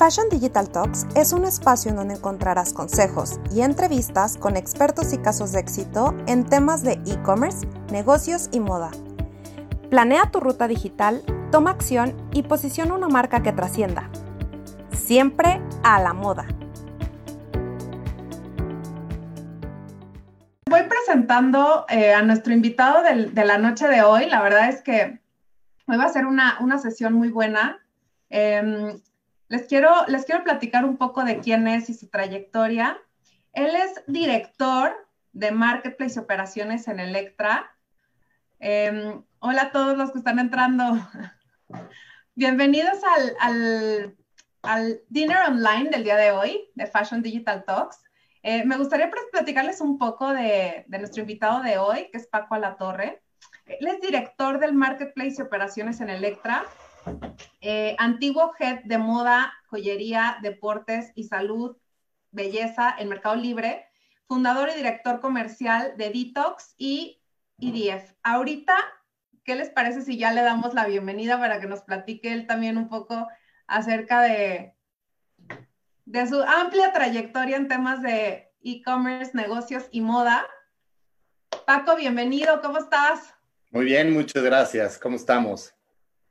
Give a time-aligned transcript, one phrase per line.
[0.00, 5.18] Fashion Digital Talks es un espacio en donde encontrarás consejos y entrevistas con expertos y
[5.18, 8.92] casos de éxito en temas de e-commerce, negocios y moda.
[9.90, 14.08] Planea tu ruta digital, toma acción y posiciona una marca que trascienda.
[14.90, 16.46] Siempre a la moda.
[20.64, 24.30] Voy presentando eh, a nuestro invitado de la noche de hoy.
[24.30, 25.20] La verdad es que
[25.86, 27.84] hoy va a ser una, sesión muy buena.
[28.30, 28.98] Em,
[29.50, 32.96] les quiero, les quiero platicar un poco de quién es y su trayectoria.
[33.52, 34.94] Él es director
[35.32, 37.76] de Marketplace Operaciones en Electra.
[38.60, 40.84] Em, hola a todos los que están entrando.
[42.36, 42.98] Bienvenidos
[43.40, 44.16] al,
[44.62, 48.04] al, dinner online del día de hoy de Fashion Digital Talks.
[48.44, 52.54] Eh, me gustaría platicarles un poco de, de, nuestro invitado de hoy, que es Paco
[52.54, 53.20] Alatorre.
[53.66, 56.64] Él es director del Marketplace y Operaciones en Electra
[57.60, 61.76] eh, antiguo head de moda, joyería, deportes y salud,
[62.30, 63.86] belleza en Mercado Libre,
[64.26, 67.20] fundador y director comercial de Detox y
[67.58, 68.14] IDF.
[68.22, 68.76] Ahorita,
[69.44, 72.76] ¿qué les parece si ya le damos la bienvenida para que nos platique él también
[72.76, 73.28] un poco
[73.66, 74.74] acerca de,
[76.04, 80.46] de su amplia trayectoria en temas de e-commerce, negocios y moda?
[81.66, 83.34] Paco, bienvenido, ¿cómo estás?
[83.70, 84.98] Muy bien, muchas gracias.
[84.98, 85.74] ¿Cómo estamos?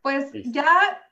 [0.02, 0.66] Pues ya,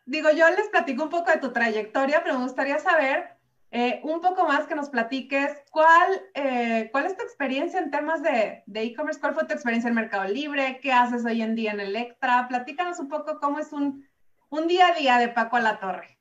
[0.06, 3.38] digo, yo les platico un poco de tu trayectoria, pero me gustaría saber
[3.72, 8.24] eh, un poco más que nos platiques cuál, eh, cuál es tu experiencia en temas
[8.24, 11.82] de e-commerce, cuál fue tu experiencia en Mercado Libre, qué haces hoy en día en
[11.82, 12.48] Electra.
[12.48, 14.08] Platícanos un poco cómo es un,
[14.50, 16.18] un día a día de Paco a la Torre.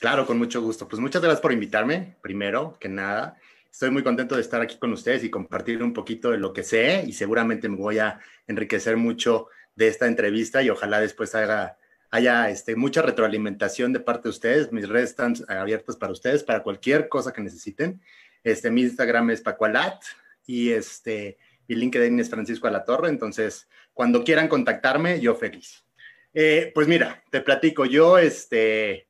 [0.00, 0.88] Claro, con mucho gusto.
[0.88, 3.36] Pues muchas gracias por invitarme, primero que nada.
[3.70, 6.62] Estoy muy contento de estar aquí con ustedes y compartir un poquito de lo que
[6.62, 9.48] sé y seguramente me voy a enriquecer mucho
[9.78, 11.78] de esta entrevista y ojalá después haga,
[12.10, 14.72] haya este, mucha retroalimentación de parte de ustedes.
[14.72, 18.02] Mis redes están abiertas para ustedes, para cualquier cosa que necesiten.
[18.42, 20.02] Este, mi Instagram es Pacualat
[20.48, 21.38] y este,
[21.68, 23.08] mi LinkedIn es Francisco Alatorre.
[23.08, 25.84] Entonces, cuando quieran contactarme, yo feliz.
[26.34, 29.06] Eh, pues mira, te platico, yo este,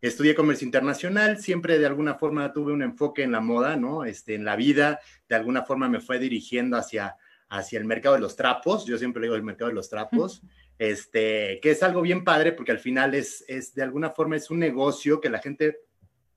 [0.00, 4.04] estudié comercio internacional, siempre de alguna forma tuve un enfoque en la moda, ¿no?
[4.04, 7.16] Este, en la vida, de alguna forma me fue dirigiendo hacia
[7.50, 10.42] hacia el mercado de los trapos, yo siempre digo el mercado de los trapos,
[10.78, 14.50] este, que es algo bien padre porque al final es, es de alguna forma es
[14.50, 15.80] un negocio que la gente,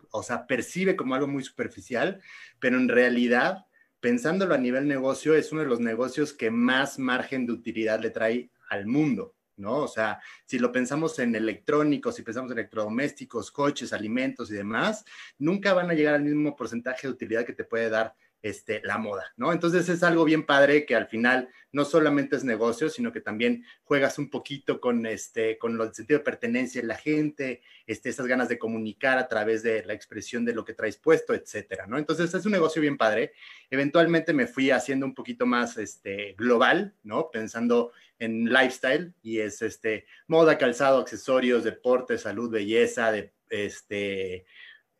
[0.09, 2.19] o sea, percibe como algo muy superficial,
[2.59, 3.65] pero en realidad,
[3.99, 8.09] pensándolo a nivel negocio, es uno de los negocios que más margen de utilidad le
[8.09, 9.35] trae al mundo.
[9.55, 9.77] ¿no?
[9.77, 15.05] O sea, si lo pensamos en electrónicos, si pensamos en electrodomésticos, coches, alimentos y demás,
[15.37, 18.97] nunca van a llegar al mismo porcentaje de utilidad que te puede dar este, la
[18.97, 19.53] moda, ¿no?
[19.53, 23.65] Entonces es algo bien padre que al final no solamente es negocio, sino que también
[23.85, 28.27] juegas un poquito con, este, con el sentido de pertenencia de la gente, este, esas
[28.27, 31.97] ganas de comunicar a través de la expresión de lo que traes puesto, etcétera, ¿no?
[31.97, 33.31] Entonces es un negocio bien padre.
[33.71, 37.31] Eventualmente me fui haciendo un poquito más este, global, ¿no?
[37.31, 44.45] Pensando en lifestyle y es este, moda, calzado, accesorios, deporte, salud, belleza, de, este,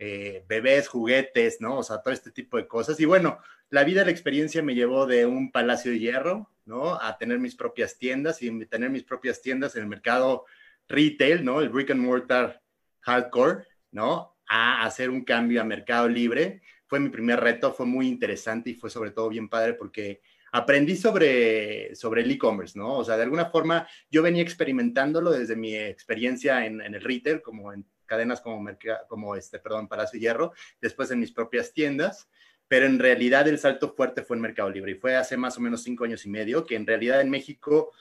[0.06, 1.78] eh, bebés, juguetes, ¿no?
[1.78, 3.00] O sea, todo este tipo de cosas.
[3.00, 7.02] Y bueno, la vida, la experiencia me llevó de un palacio de hierro, ¿no?
[7.02, 10.44] A tener mis propias tiendas y tener mis propias tiendas en el mercado
[10.90, 11.62] retail, ¿no?
[11.62, 12.62] El brick and mortar
[13.00, 14.36] hardcore, ¿no?
[14.46, 16.62] A hacer un cambio a mercado libre.
[16.86, 20.22] Fue mi primer reto, fue muy interesante y fue sobre todo bien padre porque
[20.52, 22.98] aprendí sobre, sobre el e-commerce, ¿no?
[22.98, 27.42] O sea, de alguna forma yo venía experimentándolo desde mi experiencia en, en el retail,
[27.42, 28.64] como en cadenas como,
[29.08, 32.30] como este, perdón, Palacio Hierro, después en mis propias tiendas,
[32.68, 35.62] pero en realidad el salto fuerte fue en Mercado Libre y fue hace más o
[35.62, 37.92] menos cinco años y medio, que en realidad en México,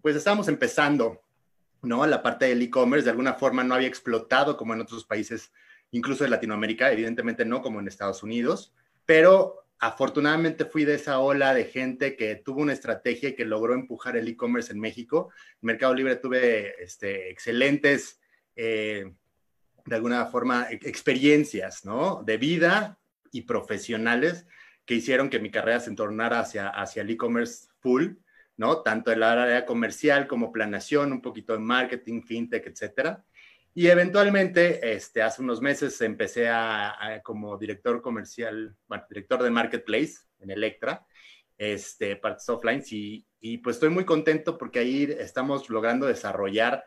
[0.00, 1.20] pues estábamos empezando,
[1.82, 2.06] ¿no?
[2.06, 5.52] La parte del e-commerce de alguna forma no había explotado como en otros países,
[5.90, 8.74] incluso de Latinoamérica, evidentemente no como en Estados Unidos,
[9.04, 13.74] pero afortunadamente fui de esa ola de gente que tuvo una estrategia y que logró
[13.74, 15.28] empujar el e-commerce en México.
[15.60, 18.18] En Mercado Libre tuve este, excelentes
[18.56, 19.12] eh,
[19.86, 22.22] de alguna forma, experiencias, ¿no?
[22.24, 22.98] De vida
[23.32, 24.46] y profesionales
[24.84, 28.14] que hicieron que mi carrera se entornara hacia, hacia el e-commerce full,
[28.56, 28.82] ¿no?
[28.82, 33.24] Tanto en la área comercial como planeación, un poquito de marketing, fintech, etcétera.
[33.74, 38.74] Y eventualmente, este, hace unos meses empecé a, como director comercial,
[39.10, 41.06] director de marketplace en Electra,
[41.58, 46.84] este, partes offline, y, y pues estoy muy contento porque ahí estamos logrando desarrollar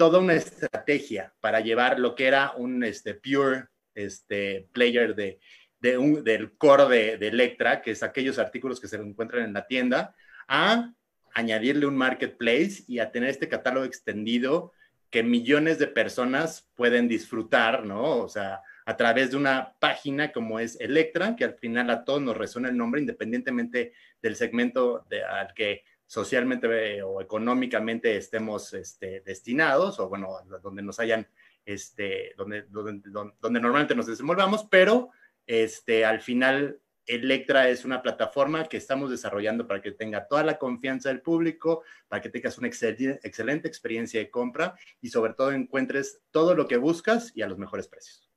[0.00, 5.40] toda una estrategia para llevar lo que era un este, pure este, player de,
[5.78, 9.52] de un, del core de, de, Electra, que es aquellos artículos que se encuentran en
[9.52, 10.14] la tienda,
[10.48, 10.90] a
[11.34, 14.72] añadirle un marketplace y a tener este catálogo extendido
[15.10, 18.20] que millones de personas pueden disfrutar, ¿no?
[18.20, 22.22] O sea, a través de una página como es Electra, que al final a todos
[22.22, 23.92] nos resuena el nombre, independientemente
[24.22, 31.28] del segmento al que socialmente o económicamente estemos este, destinados, o bueno, donde nos hayan,
[31.64, 33.00] este, donde, donde,
[33.40, 35.10] donde, normalmente nos desenvolvamos, pero
[35.46, 40.58] este, al final Electra es una plataforma que estamos desarrollando para que tenga toda la
[40.58, 46.22] confianza del público, para que tengas una excelente experiencia de compra y sobre todo encuentres
[46.32, 48.28] todo lo que buscas y a los mejores precios.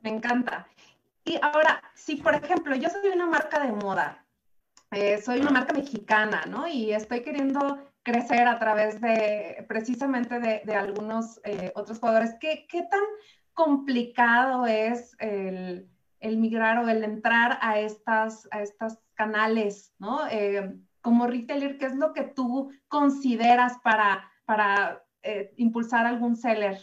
[0.00, 0.66] Me encanta.
[1.24, 4.24] Y ahora, si por ejemplo yo soy una marca de moda,
[4.90, 6.66] eh, soy una marca mexicana, ¿no?
[6.66, 12.34] Y estoy queriendo crecer a través de precisamente de, algunos eh, otros jugadores.
[12.40, 13.02] ¿Qué, ¿Qué, tan
[13.52, 15.88] complicado es el,
[16.20, 20.26] migrar o el entrar a estas, a estas canales, ¿no?
[20.30, 25.04] Eh, como retailer, ¿qué es lo que tú consideras para, para
[25.56, 26.78] impulsar algún seller?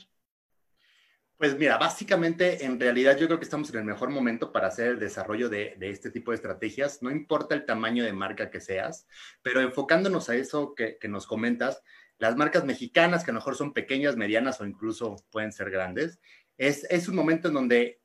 [1.37, 4.87] Pues mira, básicamente en realidad yo creo que estamos en el mejor momento para hacer
[4.91, 7.03] el desarrollo de, este tipo de estrategias.
[7.03, 9.05] No importa el tamaño de marca que seas,
[9.41, 11.83] pero enfocándonos a eso que, nos comentas,
[12.19, 16.21] las marcas mexicanas que a lo mejor son pequeñas, medianas o incluso pueden ser grandes,
[16.57, 17.99] es, es un momento en donde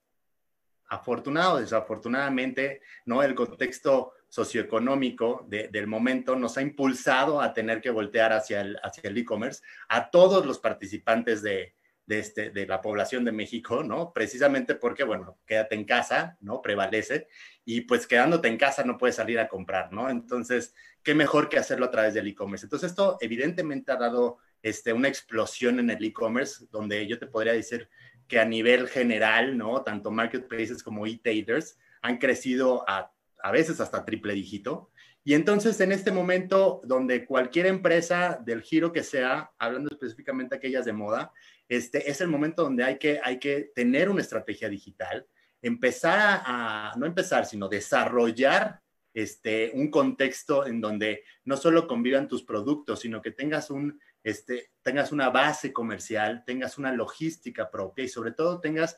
[0.88, 3.22] afortunado o desafortunadamente, ¿no?
[3.22, 9.08] El contexto socioeconómico del momento nos ha impulsado a tener que voltear hacia el hacia
[9.08, 11.74] el e-commerce a todos los participantes de,
[12.10, 14.12] de, este, de la población de México, ¿no?
[14.12, 16.60] Precisamente porque, bueno, quédate en casa, ¿no?
[16.60, 17.28] Prevalece
[17.64, 20.10] y pues quedándote en casa no puedes salir a comprar, ¿no?
[20.10, 20.74] Entonces,
[21.04, 22.66] ¿qué mejor que hacerlo a través del e-commerce?
[22.66, 27.52] Entonces, esto evidentemente ha dado este, una explosión en el e-commerce, donde yo te podría
[27.52, 27.88] decir
[28.26, 29.84] que a nivel general, ¿no?
[29.84, 34.90] Tanto marketplaces como e-tailers han crecido a, a veces hasta triple dígito.
[35.22, 40.86] Y entonces, en este momento, donde cualquier empresa del giro que sea, hablando específicamente aquellas
[40.86, 41.32] de moda,
[41.70, 45.24] este, es el momento donde hay que, hay que tener una estrategia digital,
[45.62, 48.80] empezar a, no empezar, sino desarrollar
[49.14, 54.72] este, un contexto en donde no solo convivan tus productos, sino que tengas un, este,
[54.82, 58.96] tengas una base comercial, tengas una logística propia y sobre todo tengas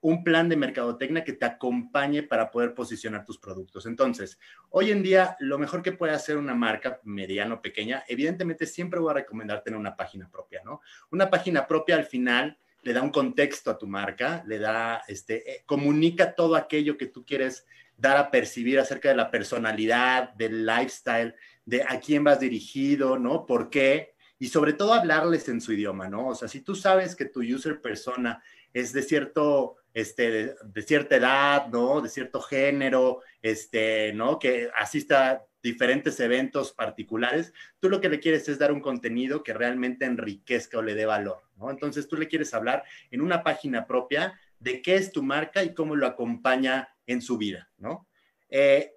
[0.00, 3.86] un plan de mercadotecnia que te acompañe para poder posicionar tus productos.
[3.86, 4.38] Entonces,
[4.70, 9.00] hoy en día, lo mejor que puede hacer una marca mediana o pequeña, evidentemente siempre
[9.00, 10.80] voy a recomendar tener una página propia, ¿no?
[11.10, 15.50] Una página propia al final le da un contexto a tu marca, le da, este,
[15.50, 20.66] eh, comunica todo aquello que tú quieres dar a percibir acerca de la personalidad, del
[20.66, 21.34] lifestyle,
[21.64, 23.46] de a quién vas dirigido, ¿no?
[23.46, 24.12] ¿Por qué?
[24.42, 26.26] y sobre todo hablarles en su idioma, ¿no?
[26.26, 31.16] O sea, si tú sabes que tu user persona es de cierto, este, de, cierta
[31.16, 32.00] edad, ¿no?
[32.00, 34.38] De cierto género, este, ¿no?
[34.38, 39.42] Que asista a diferentes eventos particulares, tú lo que le quieres es dar un contenido
[39.42, 41.70] que realmente enriquezca o le dé valor, ¿no?
[41.70, 45.74] Entonces tú le quieres hablar en una página propia de qué es tu marca y
[45.74, 48.08] cómo lo acompaña en su vida, ¿no?
[48.48, 48.94] Eh,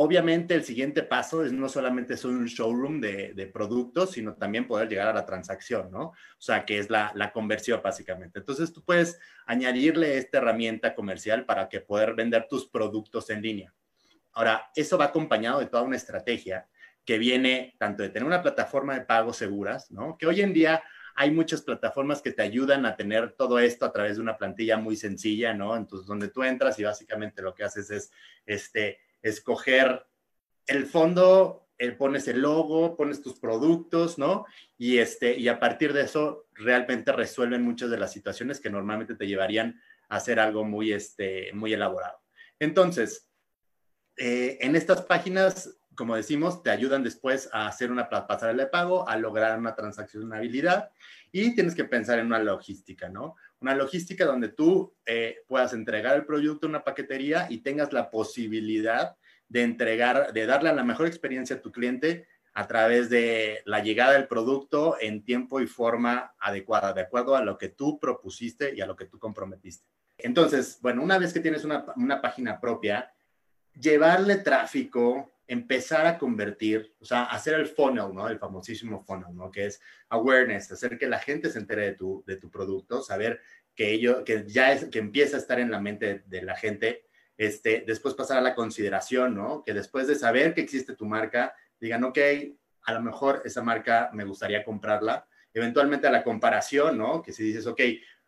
[0.00, 4.88] Obviamente el siguiente paso es no solamente es un showroom de, productos, sino también poder
[4.88, 6.02] llegar a la transacción, ¿no?
[6.10, 8.38] O sea, que es la, conversión básicamente.
[8.38, 13.74] Entonces tú puedes añadirle esta herramienta comercial para que poder vender tus productos en línea.
[14.34, 16.68] Ahora, eso va acompañado de toda una estrategia
[17.04, 20.16] que viene tanto de tener una plataforma de pagos seguras, ¿no?
[20.16, 20.80] Que hoy en día
[21.16, 24.76] hay muchas plataformas que te ayudan a tener todo esto a través de una plantilla
[24.76, 25.76] muy sencilla, ¿no?
[25.76, 28.12] Entonces, donde tú entras y básicamente lo que haces es,
[28.46, 30.06] este, escoger
[30.66, 34.46] el fondo, eh, pones el logo, pones tus productos, ¿no?
[34.76, 39.14] Y, este, y a partir de eso realmente resuelven muchas de las situaciones que normalmente
[39.14, 42.20] te llevarían a hacer algo muy, este, muy elaborado.
[42.58, 43.28] Entonces,
[44.16, 49.08] eh, en estas páginas, como decimos, te ayudan después a hacer una pasarela de pago,
[49.08, 50.90] a lograr una transaccionabilidad
[51.30, 53.36] y tienes que pensar en una logística, ¿no?
[53.60, 58.10] Una logística donde tú eh, puedas entregar el producto a una paquetería y tengas la
[58.10, 59.16] posibilidad
[59.48, 64.12] de entregar, de darle la mejor experiencia a tu cliente a través de la llegada
[64.12, 68.80] del producto en tiempo y forma adecuada, de acuerdo a lo que tú propusiste y
[68.80, 69.86] a lo que tú comprometiste.
[70.16, 73.12] Entonces, bueno, una vez que tienes una, una página propia,
[73.78, 78.28] llevarle tráfico, empezar a convertir, o sea, hacer el funnel, ¿no?
[78.28, 79.50] El famosísimo funnel, ¿no?
[79.50, 83.40] Que es awareness, hacer que la gente se entere de tu, de tu producto, saber
[83.74, 87.06] que ello, que ya es, que empieza a estar en la mente de, la gente,
[87.38, 89.62] este, después pasar a la consideración, ¿no?
[89.64, 92.18] Que después de saber que existe tu marca, digan, ok,
[92.82, 97.22] a lo mejor esa marca me gustaría comprarla, eventualmente a la comparación, ¿no?
[97.22, 97.80] Que si dices, ok,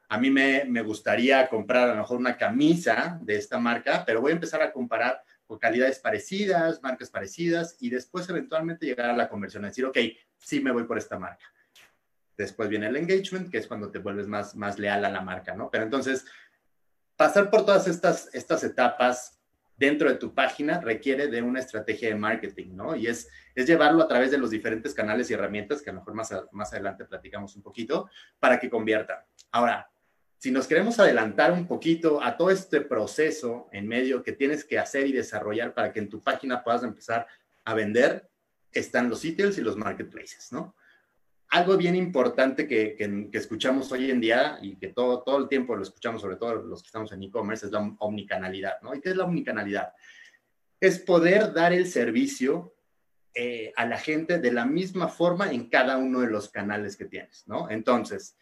[0.08, 4.22] a mí me, me gustaría comprar a lo mejor una camisa de esta marca, pero
[4.22, 5.22] voy a empezar a comparar
[5.58, 9.98] calidades parecidas, marcas parecidas y después eventualmente llegar a la conversión, a decir, ok,
[10.38, 11.44] sí me voy por esta marca.
[12.36, 15.54] después viene el engagement, que es cuando te vuelves más, más leal a la marca,
[15.54, 15.70] ¿no?
[15.70, 16.24] Pero entonces,
[17.16, 19.38] pasar por todas estas, estas etapas
[19.76, 22.96] dentro de tu página requiere de una estrategia de marketing, ¿no?
[22.96, 26.00] Y es, es llevarlo a través de los diferentes canales y herramientas, que a lo
[26.00, 29.26] mejor más, más adelante platicamos un poquito, para que convierta.
[29.50, 29.89] Ahora,
[30.40, 34.78] si nos queremos adelantar un poquito a todo este proceso en medio que tienes que
[34.78, 37.26] hacer y desarrollar para que en tu página puedas empezar
[37.64, 38.28] a vender,
[38.72, 40.74] están los sitios y los marketplaces, ¿no?
[41.50, 42.96] algo bien importante que,
[43.32, 46.80] escuchamos hoy en día y que todo, todo el tiempo lo escuchamos, sobre todo los
[46.80, 48.94] que estamos en e-commerce, es la omnicanalidad, ¿no?
[48.94, 49.92] ¿Y qué es la omnicanalidad?
[50.78, 52.72] Es poder dar el servicio
[53.34, 57.06] eh, a la gente de la misma forma en cada uno de los canales que
[57.06, 57.68] tienes, ¿no?
[57.68, 58.36] Entonces,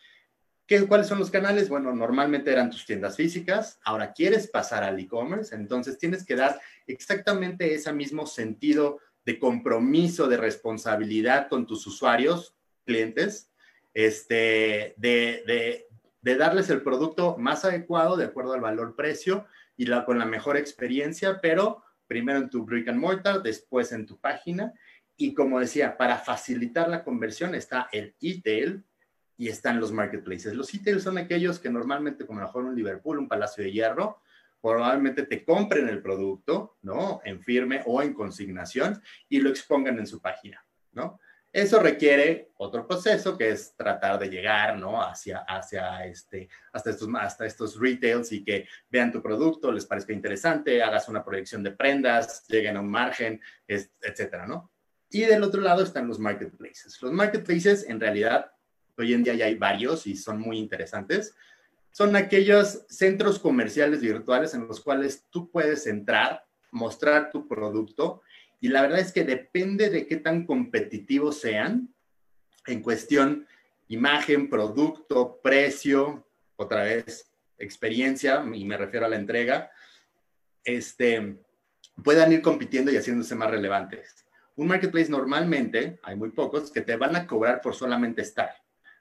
[0.68, 1.68] ¿qué, ¿cuáles son los canales?
[1.68, 6.60] Bueno, normalmente eran tus tiendas físicas, ahora quieres pasar al e-commerce, entonces tienes que dar
[6.86, 13.50] exactamente ese mismo sentido de compromiso, de responsabilidad con tus usuarios clientes,
[13.94, 15.86] este, de,
[16.22, 19.46] darles el producto más adecuado de acuerdo al valor-precio
[19.78, 24.04] y la, con la mejor experiencia, pero primero en tu brick and mortar, después en
[24.04, 24.74] tu página.
[25.16, 28.84] Y como decía, para facilitar la conversión está el e-tail
[29.38, 30.54] y están los marketplaces.
[30.54, 34.20] Los e-tails son aquellos que normalmente, como mejor un Liverpool, un Palacio de Hierro,
[34.60, 37.20] probablemente te compren el producto, ¿no?
[37.24, 41.20] En firme o en consignación y lo expongan en su página, ¿no?
[41.52, 45.00] Eso requiere otro proceso que es tratar de llegar, ¿no?
[45.00, 50.12] Hacia, hacia este, hasta estos, hasta estos retails y que vean tu producto, les parezca
[50.12, 54.72] interesante, hagas una proyección de prendas, lleguen a un margen, etcétera, ¿no?
[55.10, 57.00] Y del otro lado están los marketplaces.
[57.00, 58.52] Los marketplaces, en realidad,
[59.02, 61.34] hoy en día ya hay varios y son muy interesantes.
[61.90, 68.22] Son aquellos centros comerciales virtuales en los cuales tú puedes entrar, mostrar tu producto
[68.60, 71.94] y la verdad es que depende de qué tan competitivos sean
[72.66, 73.46] en cuestión
[73.88, 76.26] imagen, producto, precio,
[76.56, 79.70] otra vez experiencia, y me refiero a la entrega,
[80.64, 81.38] este,
[82.04, 84.26] puedan ir compitiendo y haciéndose más relevantes.
[84.56, 88.50] Un marketplace normalmente, hay muy pocos, que te van a cobrar por solamente estar.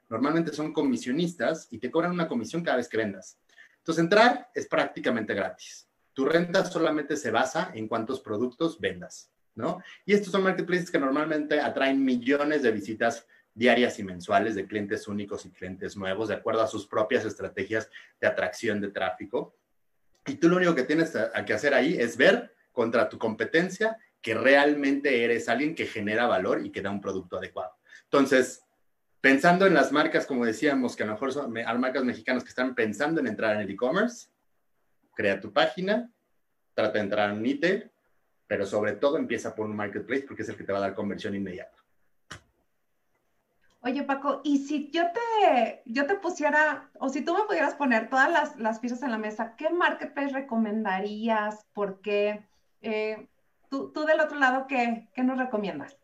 [0.08, 3.38] Normalmente son comisionistas y te cobran una comisión cada vez que vendas.
[3.78, 5.88] Entonces, entrar es prácticamente gratis.
[6.12, 9.30] Tu renta solamente se basa en cuántos productos vendas.
[10.06, 15.08] Y estos son marketplaces que normalmente atraen millones de visitas diarias y mensuales de clientes
[15.08, 19.56] únicos y clientes nuevos, de acuerdo a sus propias estrategias de atracción de tráfico.
[20.26, 21.12] Y tú lo único que tienes
[21.44, 26.64] que hacer ahí es ver contra tu competencia que realmente eres alguien que genera valor
[26.64, 27.72] y que da un producto adecuado.
[28.04, 28.62] Entonces,
[29.20, 32.74] pensando en las marcas, como decíamos, que a lo mejor son marcas mexicanas que están
[32.74, 34.28] pensando en entrar en el e-commerce,
[35.14, 36.10] crea tu página,
[36.74, 37.90] trata de entrar en un e
[38.46, 40.94] pero sobre todo empieza por un marketplace porque es el que te va a dar
[40.94, 41.76] conversión inmediata.
[43.80, 48.08] Oye, Paco, y si yo te, yo te pusiera, o si tú me pudieras poner
[48.08, 51.66] todas las, las piezas en la mesa, ¿qué marketplace recomendarías?
[51.74, 52.44] ¿Por qué?
[52.80, 53.28] Eh,
[53.68, 55.97] tú, tú, del otro lado, ¿qué, qué nos recomiendas?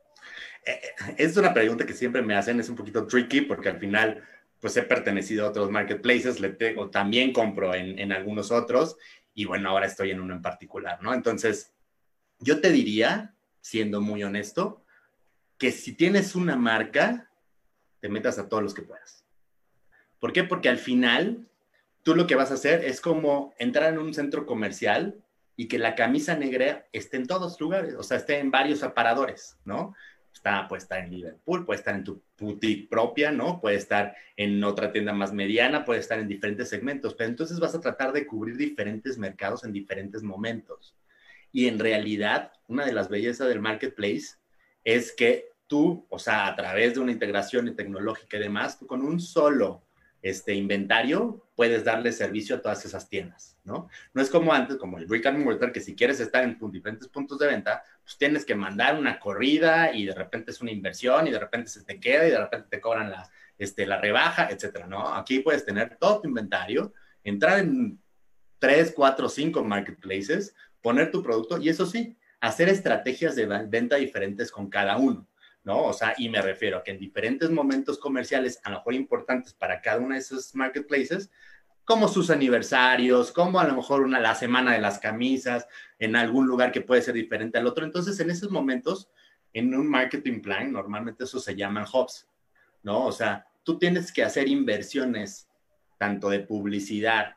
[0.64, 0.80] Eh,
[1.16, 4.23] es una pregunta que siempre me hacen, es un poquito tricky porque al final,
[4.61, 8.97] pues he pertenecido a otros marketplaces, le tengo, también compro en, en algunos otros
[9.35, 11.12] y bueno, ahora estoy en uno en particular, ¿no?
[11.12, 11.73] Entonces,
[12.38, 14.85] yo te diría, siendo muy honesto,
[15.59, 17.30] que si tienes una marca,
[18.00, 19.25] te metas a todos los que puedas.
[20.21, 20.44] ¿Por qué?
[20.44, 21.49] Porque al final,
[22.02, 25.23] tú lo que vas a hacer es como entrar en un centro comercial
[25.56, 29.59] y que la camisa negra esté en todos lugares, o sea, esté en varios aparadores,
[29.64, 29.94] ¿no?
[30.34, 33.60] Está, puede estar en Liverpool, puede estar en tu boutique propia, ¿no?
[33.60, 37.74] Puede estar en otra tienda más mediana, puede estar en diferentes segmentos, pero entonces vas
[37.74, 40.96] a tratar de cubrir diferentes mercados en diferentes momentos.
[41.52, 44.34] Y en realidad, una de las bellezas del marketplace
[44.82, 49.02] es que tú, o sea, a través de una integración tecnológica y demás, tú con
[49.02, 49.86] un solo
[50.20, 53.88] este inventario puedes darle servicio a todas esas tiendas, ¿no?
[54.14, 57.08] No es como antes, como el brick and mortar, que si quieres estar en diferentes
[57.08, 61.26] puntos de venta, pues tienes que mandar una corrida y de repente es una inversión
[61.26, 64.49] y de repente se te queda y de repente te cobran la, este, la rebaja,
[64.50, 65.14] etcétera, ¿no?
[65.14, 66.92] Aquí puedes tener todo tu inventario,
[67.23, 67.99] entrar en
[68.58, 74.50] tres, cuatro, cinco marketplaces, poner tu producto y eso sí, hacer estrategias de venta diferentes
[74.50, 75.26] con cada uno,
[75.62, 75.84] ¿no?
[75.84, 79.54] O sea, y me refiero a que en diferentes momentos comerciales, a lo mejor importantes
[79.54, 81.30] para cada uno de esos marketplaces,
[81.84, 85.66] como sus aniversarios, como a lo mejor una, la semana de las camisas,
[85.98, 87.84] en algún lugar que puede ser diferente al otro.
[87.84, 89.08] Entonces, en esos momentos,
[89.52, 92.26] en un marketing plan, normalmente eso se llaman hubs,
[92.82, 93.06] ¿no?
[93.06, 95.48] O sea, tú tienes que hacer inversiones
[95.98, 97.36] tanto de publicidad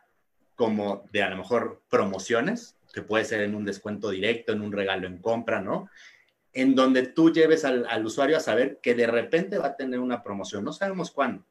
[0.56, 4.72] como de a lo mejor promociones, que puede ser en un descuento directo, en un
[4.72, 5.89] regalo en compra, ¿no?
[6.58, 10.24] en donde tú lleves al, usuario a saber que de repente va a tener una
[10.24, 10.63] promoción.
[10.63, 11.46] No sabemos cuándo,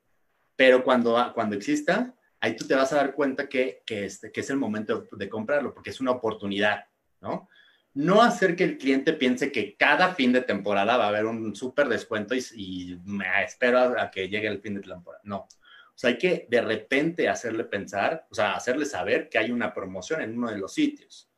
[0.57, 4.41] pero cuando, cuando exista, ahí tú te vas a dar cuenta que, que, este, que
[4.41, 6.85] es el momento de comprarlo, porque es una oportunidad,
[7.21, 7.49] ¿no?
[7.95, 11.57] No hacer que el cliente piense que cada fin de temporada va a haber un
[11.57, 15.23] súper descuento y, me espero a, que llegue el fin de temporada.
[15.25, 15.39] No.
[15.39, 19.73] O sea, hay que de repente hacerle pensar, o sea, hacerle saber que hay una
[19.73, 21.31] promoción en uno de los sitios,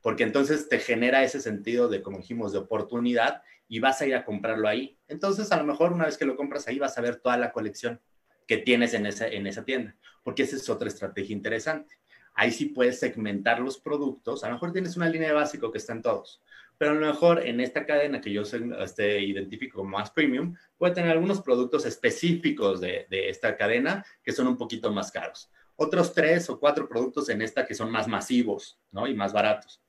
[0.00, 4.14] porque entonces te genera ese sentido de, como dijimos, de oportunidad y vas a ir
[4.14, 4.98] a comprarlo ahí.
[5.08, 7.52] Entonces, a lo mejor una vez que lo compras ahí, vas a ver toda la
[7.52, 8.00] colección
[8.46, 11.98] que tienes en esa, en esa tienda, porque esa es otra estrategia interesante.
[12.34, 14.44] Ahí sí puedes segmentar los productos.
[14.44, 16.42] A lo mejor tienes una línea de básico que está en todos,
[16.78, 20.94] pero a lo mejor en esta cadena que yo este, identifico como más premium, puede
[20.94, 25.50] tener algunos productos específicos de, de esta cadena que son un poquito más caros.
[25.76, 29.06] Otros tres o cuatro productos en esta que son más masivos ¿no?
[29.06, 29.82] y más baratos.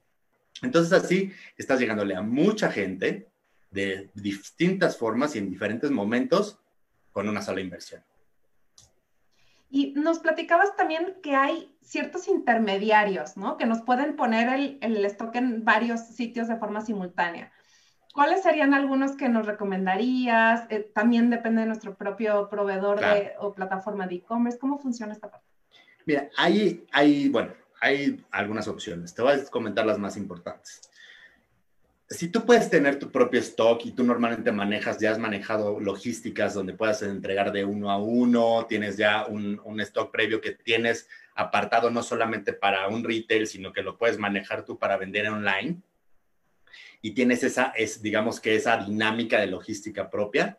[0.62, 3.28] Entonces así estás llegándole a mucha gente
[3.72, 6.60] de distintas formas y en diferentes momentos
[7.12, 8.04] con una sola inversión.
[9.70, 13.58] Y nos platicabas también que hay ciertos intermediarios, ¿no?
[13.58, 17.52] Que nos pueden poner el, el, stock en varios sitios de forma simultánea.
[18.14, 20.66] ¿Cuáles serían algunos que nos recomendarías?
[20.70, 24.58] Eh, también depende de nuestro propio proveedor de, o plataforma de e-commerce.
[24.58, 25.46] ¿Cómo funciona esta parte?
[26.06, 29.14] Mira, hay, hay, bueno, hay algunas opciones.
[29.14, 30.90] Te voy a comentar las más importantes
[32.10, 36.54] si tú puedes tener tu propio stock y tú normalmente manejas, ya has manejado logísticas
[36.54, 41.92] donde puedas entregar de uno a uno, tienes ya un, stock previo que tienes apartado
[41.92, 45.82] no solamente para un retail, sino que lo puedes manejar tú para vender online
[47.02, 50.58] y tienes esa, es, digamos que esa dinámica de logística propia,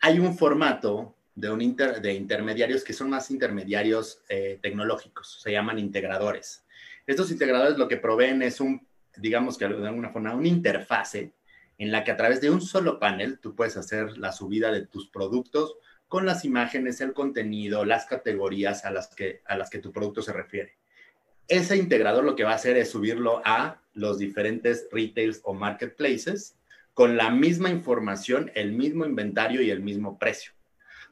[0.00, 5.78] hay un formato de, un de intermediarios que son más intermediarios eh, tecnológicos, se llaman
[5.78, 6.66] integradores.
[7.06, 11.32] Estos integradores lo que proveen es un digamos que de alguna forma, una interfase
[11.78, 14.86] en la que a través de un solo panel tú puedes hacer la subida de
[14.86, 15.76] tus productos
[16.08, 20.22] con las imágenes, el contenido, las categorías a las que, a las que tu producto
[20.22, 20.76] se refiere.
[21.48, 26.56] Ese integrador lo que va a hacer es subirlo a los diferentes retails o marketplaces
[26.94, 30.52] con la misma información, el mismo inventario y el mismo precio.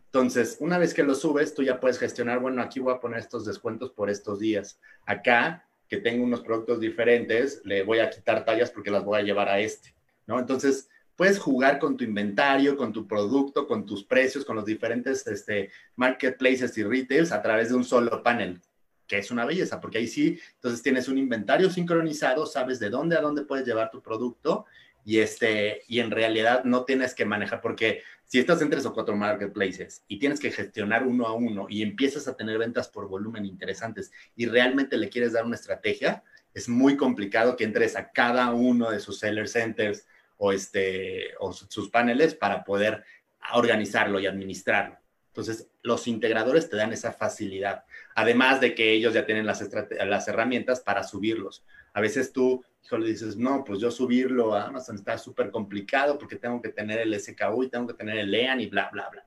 [0.05, 3.21] Entonces, una vez que lo subes, tú ya puedes gestionar, bueno, aquí voy a poner
[3.21, 4.81] estos descuentos por estos días.
[5.07, 9.23] Acá que tengo unos productos diferentes, le voy a quitar tallas porque las voy a
[9.23, 9.93] llevar a este,
[10.25, 10.39] ¿no?
[10.39, 15.27] Entonces, puedes jugar con tu inventario, con tu producto, con tus precios, con los diferentes
[15.27, 18.61] este, marketplaces y retails a través de un solo panel,
[19.09, 23.17] que es una belleza, porque ahí sí, entonces tienes un inventario sincronizado, sabes de dónde
[23.17, 24.67] a dónde puedes llevar tu producto
[25.05, 28.93] y, este, y en realidad no tienes que manejar, porque si estás en tres o
[28.93, 33.09] cuatro marketplaces y tienes que gestionar uno a uno y empiezas a tener ventas por
[33.09, 36.23] volumen interesantes y realmente le quieres dar una estrategia,
[36.55, 41.53] es muy complicado que entres a cada uno de sus seller centers o, este, o
[41.53, 43.05] sus paneles para poder
[43.53, 44.97] organizarlo y administrarlo.
[45.29, 47.85] Entonces, los integradores te dan esa facilidad,
[48.15, 49.65] además de que ellos ya tienen las,
[50.07, 51.65] las herramientas para subirlos.
[51.93, 56.37] A veces tú le dices, no, pues yo subirlo a Amazon está súper complicado porque
[56.37, 59.25] tengo que tener el SKU y tengo que tener el EAN y bla, bla, bla.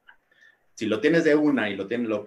[0.74, 2.26] Si lo tienes de una y lo tienes, lo,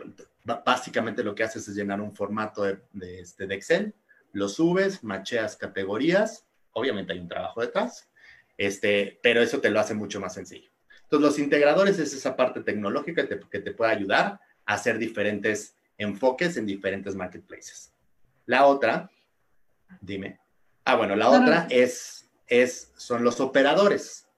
[0.65, 3.95] básicamente lo que haces es llenar un formato de, de, este, de Excel,
[4.33, 8.09] lo subes, macheas categorías, obviamente hay un trabajo detrás,
[8.57, 10.71] este, pero eso te lo hace mucho más sencillo.
[11.03, 14.99] Entonces, los integradores es esa parte tecnológica que te, que te puede ayudar a hacer
[14.99, 17.93] diferentes enfoques en diferentes marketplaces.
[18.45, 19.11] La otra,
[20.01, 20.41] dime.
[20.85, 24.29] Ah, bueno, la otra es, es, son los operadores.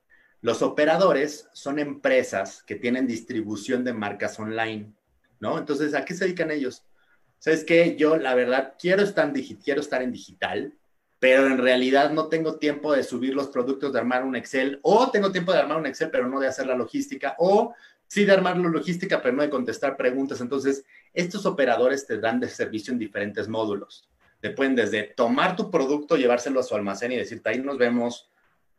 [0.40, 4.92] Los operadores son empresas que tienen distribución de marcas online,
[5.40, 5.58] ¿no?
[5.58, 6.84] Entonces, ¿a qué se dedican ellos?
[7.38, 7.96] ¿Sabes qué?
[7.96, 10.74] Yo, la verdad, quiero estar, en quiero estar en digital,
[11.18, 15.10] pero en realidad no tengo tiempo de subir los productos, de armar un Excel, o
[15.10, 17.74] tengo tiempo de armar un Excel, pero no de hacer la logística, o
[18.06, 20.40] sí de armar la logística, pero no de contestar preguntas.
[20.40, 24.08] Entonces, estos operadores te dan de servicio en diferentes módulos
[24.40, 28.30] te pueden desde tomar tu producto, llevárselo a su almacén y decirte, ahí nos vemos,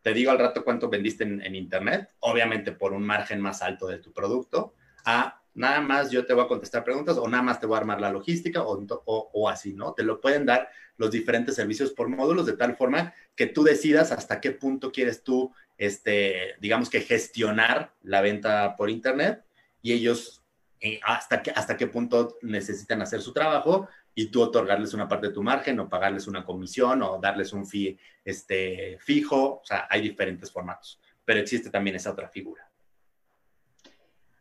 [0.01, 3.97] te digo al rato cuánto vendiste en, Internet, obviamente por un margen más alto de
[3.97, 4.73] tu producto,
[5.05, 7.79] a nada más yo te voy a contestar preguntas o nada más te voy a
[7.79, 9.93] armar la logística o, así, ¿no?
[9.93, 14.11] Te lo pueden dar los diferentes servicios por módulos de tal forma que tú decidas
[14.11, 19.43] hasta qué punto quieres tú, este, digamos que gestionar la venta por Internet
[19.81, 20.43] y ellos
[20.81, 23.89] eh, hasta, qué, hasta qué punto necesitan hacer su trabajo
[24.19, 27.65] y tú otorgarles una parte de tu margen o pagarles una comisión o darles un
[27.65, 29.61] fee este, fijo.
[29.61, 32.69] O sea, hay diferentes formatos, pero existe también esa otra figura.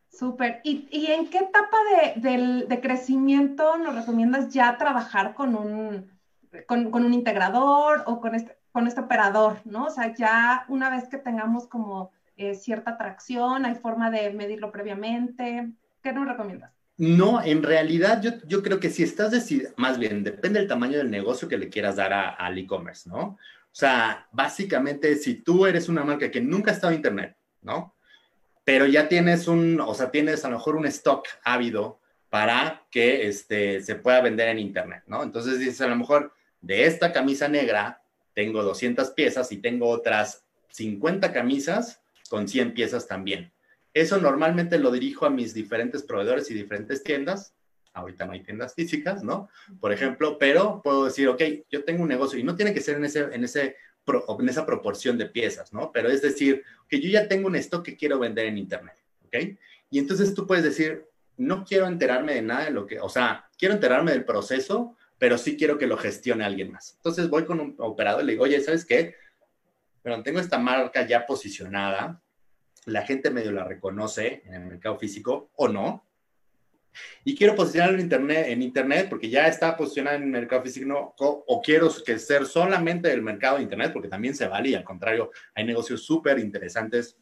[0.08, 0.60] Súper.
[0.64, 1.76] ¿Y, ¿Y, en qué etapa
[2.16, 6.10] de, de, crecimiento nos recomiendas ya trabajar con un,
[6.66, 8.58] con, con, un integrador o con este?
[8.72, 9.86] con este operador, ¿no?
[9.86, 14.70] O sea, ya una vez que tengamos como eh, cierta atracción, hay forma de medirlo
[14.70, 15.72] previamente.
[16.02, 16.77] ¿Qué nos recomiendas?
[16.98, 20.98] No, en realidad yo, yo creo que si estás decidido, más bien depende del tamaño
[20.98, 23.20] del negocio que le quieras dar al e-commerce, ¿no?
[23.20, 23.38] O
[23.70, 27.94] sea, básicamente si tú eres una marca que nunca ha estado en Internet, ¿no?
[28.64, 33.28] Pero ya tienes un, o sea, tienes a lo mejor un stock ávido para que
[33.28, 35.22] este, se pueda vender en Internet, ¿no?
[35.22, 38.02] Entonces dices, a lo mejor de esta camisa negra
[38.34, 43.52] tengo 200 piezas y tengo otras 50 camisas con 100 piezas también.
[43.98, 47.52] Eso normalmente lo dirijo a mis diferentes proveedores y diferentes tiendas.
[47.92, 49.48] Ahorita no hay tiendas físicas, ¿no?
[49.80, 52.98] Por ejemplo, pero puedo decir, ok, yo tengo un negocio y no tiene que ser
[52.98, 53.74] en, ese, en, ese,
[54.06, 55.90] en esa proporción de piezas, ¿no?
[55.90, 58.94] Pero es decir, que yo ya tengo un stock que quiero vender en Internet,
[59.26, 59.58] ¿ok?
[59.90, 61.06] Y entonces tú puedes decir,
[61.36, 65.38] no quiero enterarme de nada de lo que, o sea, quiero enterarme del proceso, pero
[65.38, 66.94] sí quiero que lo gestione alguien más.
[66.98, 69.16] Entonces voy con un operador y le digo, oye, ¿sabes qué?
[70.02, 72.22] Pero tengo esta marca ya posicionada,
[72.88, 76.04] la gente medio la reconoce en el mercado físico o no,
[77.24, 81.14] y quiero posicionarlo en internet, en internet porque ya está posicionado en el mercado físico
[81.18, 84.74] o, o quiero que ser solamente del mercado de internet porque también se vale y
[84.74, 87.16] al contrario hay negocios súper interesantes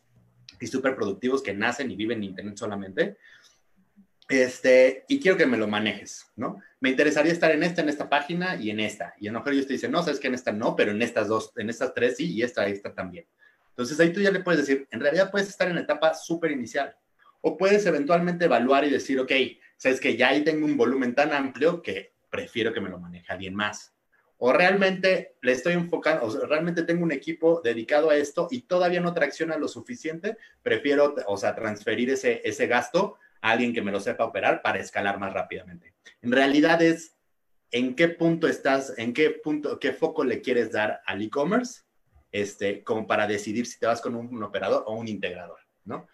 [0.61, 3.19] y súper productivos que nacen y viven en internet solamente
[4.29, 6.61] este, y quiero que me lo manejes, ¿no?
[6.81, 9.15] Me interesaría estar en esta, en esta página y en esta.
[9.21, 11.01] Y a lo mejor ellos te dicen, no, sabes que en esta no, pero en
[11.01, 13.27] estas dos, en estas tres sí, y esta, esta también.
[13.77, 16.51] Entonces ahí tú ya le puedes decir, en realidad puedes estar en la etapa súper
[16.51, 16.97] inicial.
[17.43, 19.33] O puedes eventualmente evaluar y decir, ok,
[19.77, 23.31] sabes que ya ahí tengo un volumen tan amplio que prefiero que me lo maneje
[23.31, 23.95] alguien más.
[24.39, 29.01] O realmente le estoy enfocando, o realmente tengo un equipo dedicado a esto y todavía
[29.01, 34.01] no tracciona lo suficiente, prefiero, o sea, transferir ese, ese gasto alguien que me lo
[34.01, 35.95] sepa operar para escalar más rápidamente.
[36.23, 37.17] En realidad es
[37.71, 41.83] en qué punto estás, en qué punto, qué foco le quieres dar al e-commerce,
[42.41, 46.07] este, como para decidir si te vas con un, operador o un integrador, ¿no?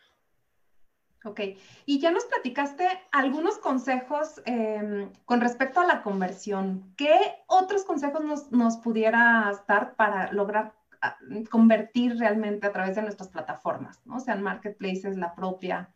[1.25, 1.41] Ok,
[1.87, 6.93] y ya nos platicaste algunos consejos em, con respecto a la conversión.
[6.97, 7.15] ¿Qué
[7.47, 11.17] otros consejos nos, nos pudieras dar para lograr ah,
[11.49, 14.17] convertir realmente a través de nuestras plataformas, ¿no?
[14.17, 15.95] O sean marketplaces, la propia,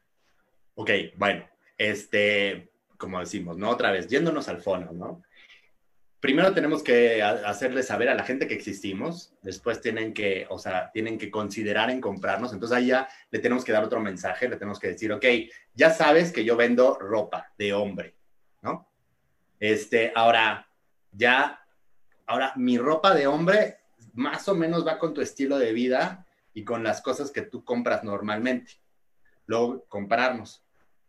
[0.79, 1.43] Ok, bueno,
[1.79, 3.71] este, como decimos, ¿no?
[3.71, 5.23] Otra vez, yéndonos al fondo, ¿no?
[6.27, 10.91] Primero tenemos que hacerle saber a la gente que existimos, después tienen que, o sea,
[10.91, 14.57] tienen que considerar en comprarnos, entonces ahí ya le tenemos que dar otro mensaje, le
[14.57, 15.25] tenemos que decir, ok,
[15.75, 18.17] ya sabes que yo vendo ropa de hombre,
[18.61, 18.91] ¿no?
[19.61, 20.69] Este, ahora,
[21.13, 21.61] ya,
[22.27, 23.77] ahora, mi ropa de hombre
[24.13, 27.65] más o menos va con tu estilo de vida y con las cosas que tú
[27.65, 28.73] compras normalmente.
[29.47, 30.67] Luego, comprarnos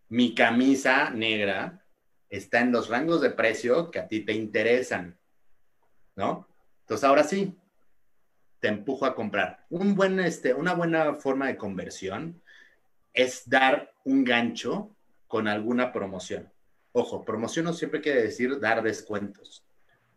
[0.10, 1.84] mi camisa negra
[2.30, 5.18] está en los rangos de precio que a ti te interesan,
[6.16, 6.48] ¿no?
[6.82, 7.58] Entonces ahora sí,
[8.60, 9.66] te empujo a comprar.
[9.70, 12.42] Un buen, este, una buena forma de conversión
[13.14, 14.96] es dar un gancho
[15.28, 16.52] con alguna promoción.
[16.92, 19.66] Ojo, promoción no siempre quiere decir dar descuentos.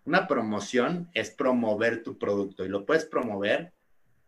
[0.04, 3.72] Una promoción es promover tu producto y lo puedes promover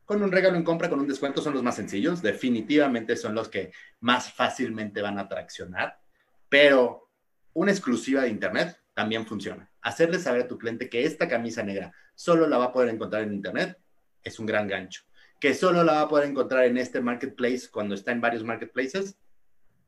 [0.04, 2.20] con un regalo en compra, con un descuento, son los más sencillos.
[2.20, 6.00] Definitivamente son los que más fácilmente van a traccionar.
[6.48, 7.08] Pero
[7.54, 9.70] una exclusiva de Internet también funciona.
[9.80, 13.22] Hacerle saber a tu cliente que esta camisa negra solo la va a poder encontrar
[13.22, 13.78] en Internet
[14.22, 15.02] es un gran gancho.
[15.40, 19.18] Que solo la va a poder encontrar en este marketplace cuando está en varios marketplaces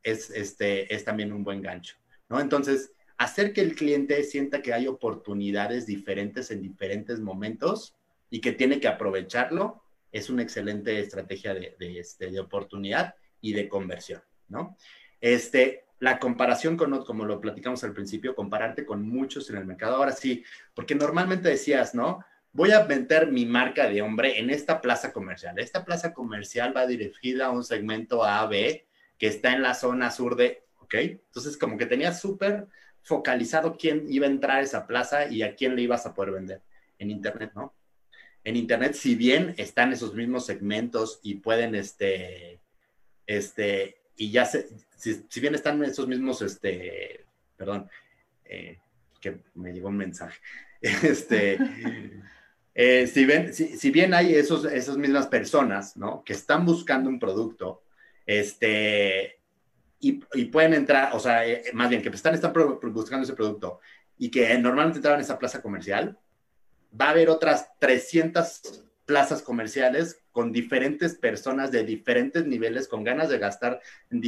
[0.03, 1.95] es, este, es también un buen gancho.
[2.29, 2.39] ¿no?
[2.39, 7.95] Entonces, hacer que el cliente sienta que hay oportunidades diferentes en diferentes momentos
[8.29, 13.67] y que tiene que aprovecharlo es una excelente estrategia de, este, de oportunidad y de
[13.67, 14.77] conversión, ¿no?
[15.19, 19.95] Este, la comparación con, como lo platicamos al principio, compararte con muchos en el mercado.
[19.95, 22.23] Ahora sí, porque normalmente decías, ¿no?
[22.51, 25.59] Voy a vender mi marca de hombre en esta plaza comercial.
[25.59, 30.11] Esta plaza comercial va dirigida a un segmento A, B, que está en la zona
[30.11, 30.93] sur de, ¿ok?
[30.95, 32.67] Entonces, como que tenías súper
[33.01, 36.31] focalizado quién iba a entrar a esa plaza y a quién le ibas a poder
[36.31, 36.61] vender
[36.97, 37.73] en Internet, ¿no?
[38.45, 42.61] en Internet, si bien están esos mismos segmentos y pueden, este,
[43.25, 47.25] este, y ya se, si, bien están esos mismos, este,
[47.55, 47.89] perdón,
[48.45, 48.79] eh,
[49.19, 50.39] que me llegó un mensaje,
[50.81, 51.57] este,
[52.75, 56.23] eh, si, ven, si, bien hay esos, esas mismas personas, ¿no?
[56.23, 57.83] Que están buscando un producto,
[58.25, 59.39] este,
[59.99, 63.79] y, y pueden entrar, o sea, eh, más bien que están, están buscando ese producto
[64.17, 66.17] y que normalmente entraban en esa plaza comercial,
[66.99, 73.29] va a haber otras 300 plazas comerciales con diferentes personas de diferentes niveles, con ganas
[73.29, 74.21] de gastar en,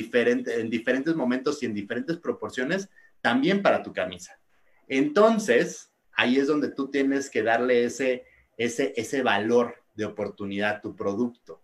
[0.47, 2.89] en diferentes momentos y en diferentes proporciones,
[3.21, 4.39] también para tu camisa.
[4.87, 8.25] Entonces, ahí es donde tú tienes que darle ese,
[8.57, 11.61] ese, ese valor de oportunidad, tu producto.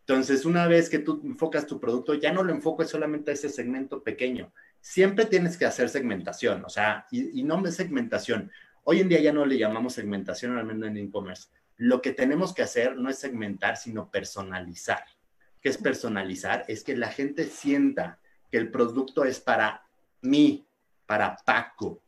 [0.00, 3.48] Entonces, una vez que tú enfocas tu producto, ya no lo enfoques solamente a ese
[3.48, 4.52] segmento pequeño.
[4.80, 8.50] Siempre tienes que hacer segmentación, o sea, y, y no me segmentación.
[8.82, 11.48] Hoy en día ya no le llamamos segmentación, al menos en e-commerce.
[11.76, 15.04] Lo que tenemos que hacer no es segmentar, sino personalizar.
[15.60, 16.64] ¿Qué es personalizar?
[16.68, 18.18] Es que la gente sienta
[18.50, 19.82] que el producto es para
[20.22, 20.66] mí,
[21.06, 22.02] para Paco,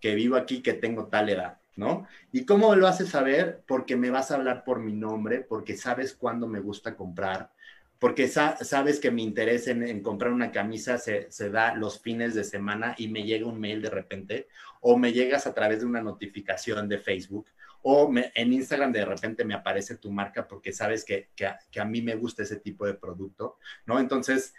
[0.00, 1.58] que vivo aquí, que tengo tal edad.
[1.76, 2.06] ¿no?
[2.32, 3.62] ¿Y cómo lo haces saber?
[3.66, 7.52] Porque me vas a hablar por mi nombre, porque sabes cuándo me gusta comprar,
[7.98, 12.94] porque sabes que mi interés en, comprar una camisa se, da los fines de semana
[12.98, 14.48] y me llega un mail de repente,
[14.80, 17.46] o me llegas a través de una notificación de Facebook,
[17.82, 22.02] o en Instagram de repente me aparece tu marca porque sabes que, que, a, mí
[22.02, 24.00] me gusta ese tipo de producto, ¿no?
[24.00, 24.54] Entonces,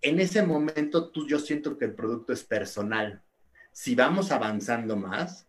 [0.00, 3.22] en ese momento tú, yo siento que el producto es personal.
[3.72, 5.48] Si vamos avanzando más,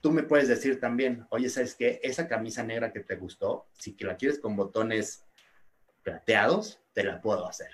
[0.00, 2.00] tú me puedes decir también, oye, ¿sabes qué?
[2.02, 5.24] Esa camisa negra que te gustó, si la quieres con botones
[6.02, 7.70] plateados, te la puedo hacer,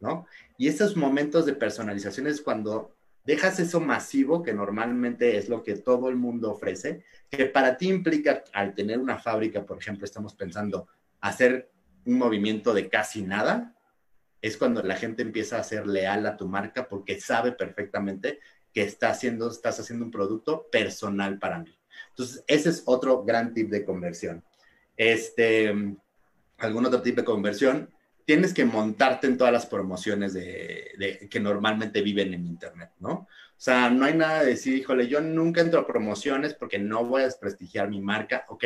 [0.00, 0.26] ¿no?
[0.56, 5.76] Y esos momentos de personalización es cuando dejas eso masivo, que normalmente es lo que
[5.76, 10.34] todo el mundo ofrece, que para ti implica, al tener una fábrica, por ejemplo, estamos
[10.34, 10.88] pensando
[11.20, 11.70] hacer
[12.04, 13.74] un movimiento de casi nada,
[14.42, 18.40] es cuando la gente empieza a ser leal a tu marca porque sabe perfectamente
[18.74, 21.74] que está haciendo, estás haciendo un producto personal para mí.
[22.10, 24.44] Entonces, ese es otro gran tip de conversión.
[24.96, 25.72] Este,
[26.58, 27.93] algún otro tip de conversión,
[28.24, 33.12] tienes que montarte en todas las promociones de, que normalmente viven en Internet, ¿no?
[33.12, 37.04] O sea, no hay nada de decir, híjole, yo nunca entro a promociones porque no
[37.04, 38.44] voy a desprestigiar mi marca.
[38.48, 38.64] Ok,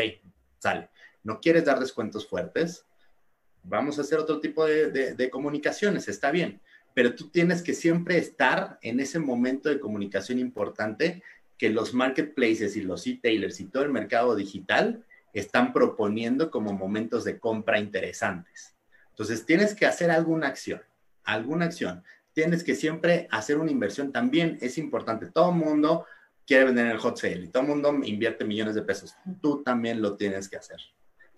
[0.58, 0.88] sale.
[1.22, 2.84] ¿No quieres dar descuentos fuertes?
[3.62, 6.60] Vamos a hacer otro tipo de comunicaciones, está bien
[6.98, 11.22] pero tú tienes que siempre estar en ese momento de comunicación importante
[11.56, 17.22] que los marketplaces y los e-tailers y todo el mercado digital están proponiendo como momentos
[17.22, 18.74] de compra interesantes.
[19.18, 20.80] Entonces, tienes que hacer alguna acción,
[21.24, 22.04] alguna acción.
[22.32, 25.26] Tienes que siempre hacer una inversión también, es importante.
[25.26, 26.06] Todo mundo
[26.46, 29.16] quiere vender en el hot sale y todo mundo invierte millones de pesos.
[29.42, 30.78] Tú también lo tienes que hacer.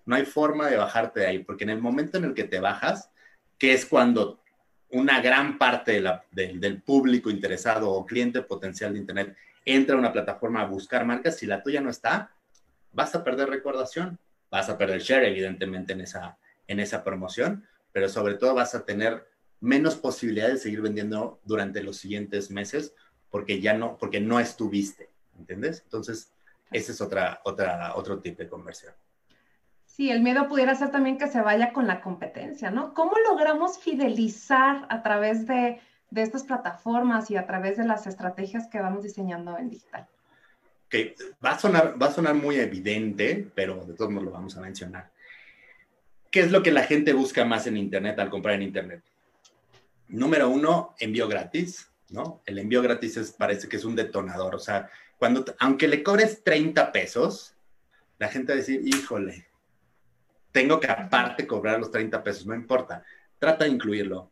[0.05, 2.59] No hay forma de bajarte de ahí, porque en el momento en el que te
[2.59, 3.09] bajas,
[3.57, 4.43] que es cuando
[4.89, 10.61] una gran parte del público interesado o cliente potencial de Internet entra a una plataforma
[10.61, 12.31] a buscar marcas, si la tuya no está,
[12.91, 14.19] vas a perder recordación,
[14.51, 16.37] vas a perder share evidentemente en esa,
[16.71, 19.27] en esa promoción, pero sobre todo vas a tener
[19.59, 22.95] menos posibilidades de seguir vendiendo durante los siguientes meses
[23.29, 25.81] porque ya no, porque no estuviste, ¿entiendes?
[25.83, 26.33] Entonces,
[26.71, 28.93] ese es otra, otra, otro tipo de conversión.
[29.85, 32.93] Sí, el miedo pudiera ser también que se vaya con la competencia, ¿no?
[32.93, 35.81] ¿Cómo logramos fidelizar a través de,
[36.15, 40.07] estas plataformas y a través de las estrategias que vamos diseñando en digital?
[40.89, 44.57] Que va a sonar, va a sonar muy evidente, pero de todos modos lo vamos
[44.57, 45.11] a mencionar.
[46.31, 49.03] ¿Qué es lo que la gente busca más en Internet al comprar en Internet?
[50.07, 52.41] Número uno, envío gratis, ¿no?
[52.45, 54.55] El envío gratis es, parece que es un detonador.
[54.55, 57.53] O sea, cuando, aunque le cobres 30 pesos,
[58.17, 59.45] la gente va a decir, híjole,
[60.53, 63.03] tengo que aparte cobrar los 30 pesos, no importa,
[63.37, 64.31] trata de incluirlo.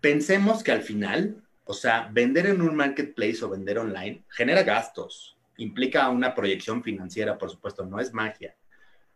[0.00, 5.36] Pensemos que al final, o sea, vender en un marketplace o vender online genera gastos,
[5.58, 8.56] implica una proyección financiera, por supuesto, no es magia,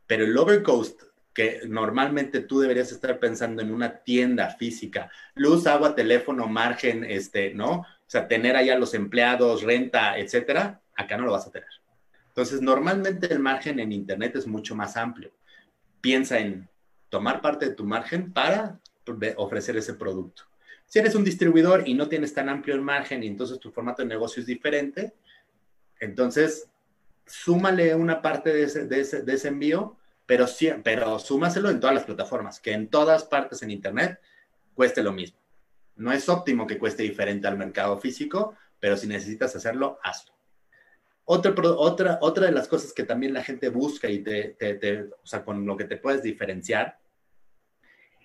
[0.07, 5.95] pero el overcost que normalmente tú deberías estar pensando en una tienda física, luz, agua,
[5.95, 7.71] teléfono, margen, este, ¿no?
[7.81, 11.69] O sea, tener allá los empleados, renta, etcétera, acá no lo vas a tener.
[12.29, 15.33] Entonces, normalmente el margen en Internet es mucho más amplio
[16.01, 16.69] piensa en
[17.09, 18.81] tomar parte de tu margen para
[19.37, 20.45] ofrecer ese producto.
[20.87, 24.03] Si eres un distribuidor y no tienes tan amplio el margen y entonces tu formato
[24.03, 25.15] de negocio es diferente,
[25.99, 26.69] entonces
[27.27, 29.97] súmale una parte de ese, envío,
[30.31, 34.21] pero, sí, pero súmaselo en todas las plataformas, que en todas partes en Internet
[34.75, 35.41] cueste lo mismo.
[35.97, 40.33] No es óptimo que cueste diferente al mercado físico, pero si necesitas hacerlo, hazlo.
[41.25, 44.57] Otra, otra, otra de las cosas que también la gente busca y te,
[45.21, 47.01] o sea, con lo que te puedes diferenciar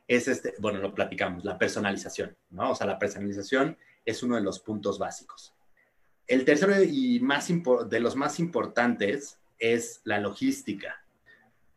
[0.08, 2.70] es este, bueno, lo platicamos, la personalización, ¿no?
[2.70, 5.56] O sea, la personalización es uno de los puntos básicos.
[6.28, 7.48] El tercero y más
[7.90, 11.02] de los más importantes es la logística.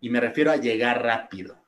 [0.01, 1.59] Y me refiero a llegar rápido.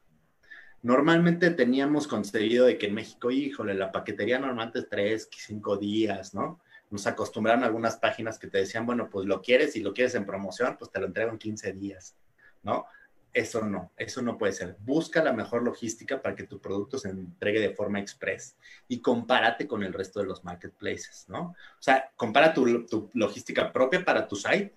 [0.83, 6.33] Normalmente teníamos concebido de que en México, híjole, la paquetería normalmente es tres, cinco días,
[6.35, 6.61] ¿no?
[6.91, 10.27] nos acostumbraron algunas páginas que te decían, bueno, pues lo quieres y lo quieres en
[10.27, 12.17] promoción, pues te lo entrego en 15 días,
[12.63, 12.85] ¿no?
[13.33, 14.77] Eso no, eso no puede ser.
[14.81, 18.57] Busca la mejor logística para que tu producto se entregue de forma express
[18.89, 21.41] y compárate con el resto de los marketplaces, ¿no?
[21.51, 24.75] O sea, compara tu, tu logística propia para tu site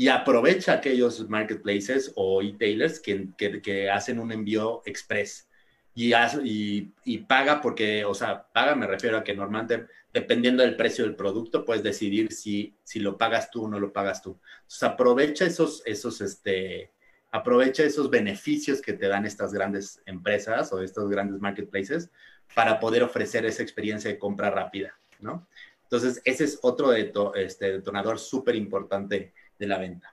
[0.00, 5.46] y aprovecha aquellos marketplaces o e-tailers que, que, hacen un envío express
[5.94, 6.14] y,
[7.04, 11.16] y, paga porque, o sea, paga me refiero a que normalmente dependiendo del precio del
[11.16, 14.40] producto puedes decidir si, si lo pagas tú o no lo pagas tú.
[14.62, 16.92] Entonces aprovecha esos, esos, este,
[17.30, 22.08] aprovecha esos beneficios que te dan estas grandes empresas o estos grandes marketplaces
[22.54, 25.46] para poder ofrecer esa experiencia de compra rápida, ¿no?
[25.82, 30.12] Entonces, ese es otro este, detonador súper importante de la venta.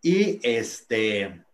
[0.00, 1.44] Y este,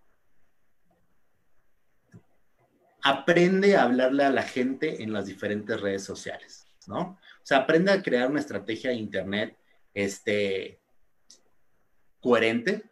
[3.02, 7.00] aprende a hablarle a la gente en las diferentes redes sociales, ¿no?
[7.00, 9.56] O sea, aprende a crear una estrategia de Internet
[9.94, 10.78] este,
[12.20, 12.84] coherente,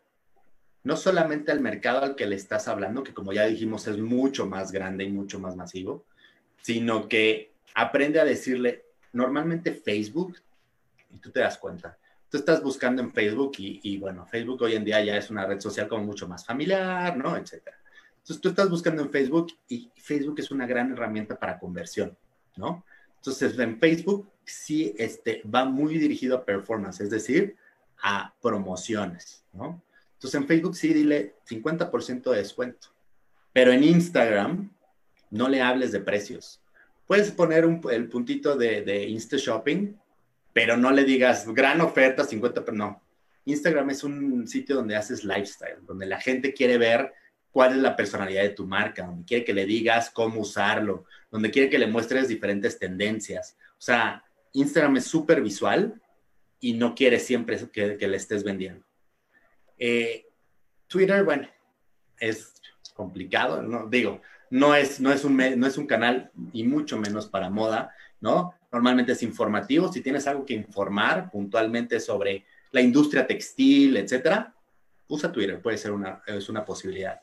[0.82, 4.46] no solamente al mercado al que le estás hablando, que como ya dijimos es mucho
[4.46, 6.06] más grande y mucho más masivo,
[6.62, 10.36] sino que aprende a decirle, normalmente Facebook,
[11.10, 11.98] y tú te das cuenta,
[12.34, 15.60] tú estás buscando en Facebook y, bueno, Facebook hoy en día ya es una red
[15.60, 17.36] social como mucho más familiar, ¿no?
[17.36, 17.76] Etcétera.
[18.16, 22.18] Entonces tú estás buscando en Facebook y Facebook es una gran herramienta para conversión,
[22.56, 22.84] ¿no?
[23.18, 27.54] Entonces en Facebook sí este, va muy dirigido a performance, es decir,
[28.02, 29.80] a promociones, ¿no?
[30.14, 32.88] Entonces en Facebook sí dile 50% de descuento,
[33.52, 34.72] pero en Instagram
[35.30, 36.60] no le hables de precios.
[37.06, 39.94] Puedes poner el puntito de, de Insta Shopping
[40.54, 43.02] pero no le digas gran oferta, 50, pero no.
[43.44, 47.12] Instagram es un sitio donde haces lifestyle, donde la gente quiere ver
[47.50, 51.50] cuál es la personalidad de tu marca, donde quiere que le digas cómo usarlo, donde
[51.50, 53.56] quiere que le muestres diferentes tendencias.
[53.72, 56.00] O sea, Instagram es súper visual
[56.60, 58.84] y no quiere siempre que, le estés vendiendo.
[59.76, 60.28] Eh,
[60.86, 61.48] Twitter, bueno,
[62.18, 62.54] es
[62.94, 63.88] complicado, ¿no?
[63.88, 67.92] Digo, no es, no, es un, no es un canal y mucho menos para moda,
[68.20, 68.54] ¿no?
[68.72, 69.92] Normalmente es informativo.
[69.92, 74.54] Si tienes algo que informar puntualmente sobre la industria textil, etcétera,
[75.08, 77.20] usa Twitter, puede ser una, es una posibilidad.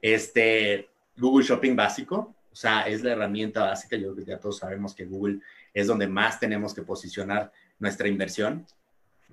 [0.00, 3.96] Este, Google Shopping básico, o sea, es la herramienta básica.
[3.96, 5.40] Yo creo que ya todos sabemos que Google
[5.74, 8.66] es donde más tenemos que posicionar nuestra inversión.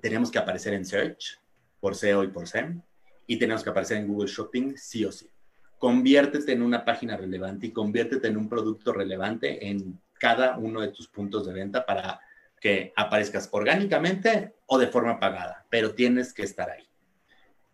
[0.01, 1.39] Tenemos que aparecer en Search
[1.79, 2.81] por SEO y por SEM
[3.27, 5.29] y tenemos que aparecer en Google Shopping sí o sí.
[5.77, 10.87] Conviértete en una página relevante y conviértete en un producto relevante en cada uno de
[10.87, 12.19] tus puntos de venta para
[12.59, 16.83] que aparezcas orgánicamente o de forma pagada, pero tienes que estar ahí.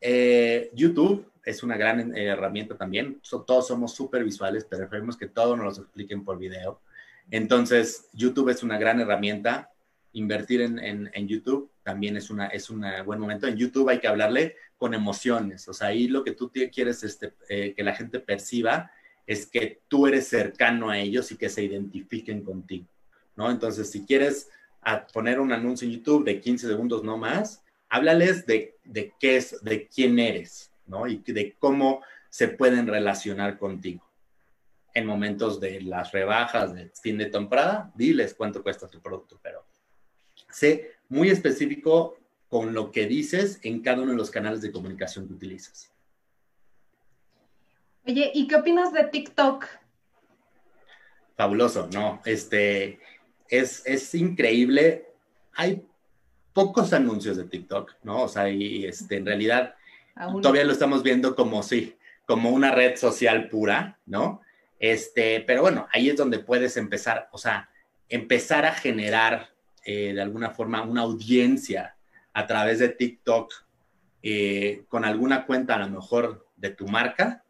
[0.01, 3.21] Eh, YouTube es una gran eh, herramienta también.
[3.47, 6.81] todos somos súper visuales, pero preferimos que todo nos lo expliquen por video.
[7.29, 9.69] Entonces, YouTube es una gran herramienta.
[10.11, 13.47] Invertir en, en, YouTube también es, una, es un buen momento.
[13.47, 15.69] En YouTube hay que hablarle con emociones.
[15.69, 18.91] O sea, ahí lo que tú quieres este, eh, que la gente perciba
[19.27, 22.87] es que tú eres cercano a ellos y que se identifiquen contigo,
[23.35, 23.49] ¿no?
[23.49, 24.49] Entonces, si quieres
[25.13, 29.63] poner un anuncio en YouTube de 15 segundos no más, háblales de, de qué es,
[29.63, 31.07] de quién eres, ¿no?
[31.07, 34.07] Y de cómo se pueden relacionar contigo.
[34.93, 39.65] En momentos de las rebajas de fin de temporada, diles cuánto cuesta tu producto, pero
[40.49, 42.17] sé muy específico
[42.49, 45.90] con lo que dices en cada uno de los canales de comunicación que utilizas.
[48.05, 49.67] Oye, ¿y qué opinas de TikTok?
[51.37, 52.99] Fabuloso, no, este,
[53.47, 55.05] es, es increíble.
[55.53, 55.85] Hay
[56.53, 58.23] pocos anuncios de TikTok, ¿no?
[58.23, 59.75] O sea, y este, en realidad
[60.41, 64.41] todavía lo estamos viendo como, sí, como una red social pura, ¿no?
[64.79, 67.69] Este, pero bueno, ahí es donde puedes empezar, o sea,
[68.09, 69.49] empezar a generar
[69.85, 71.95] eh, de alguna forma una audiencia
[72.33, 73.53] a través de TikTok
[74.23, 77.43] eh, con alguna cuenta a lo mejor de tu marca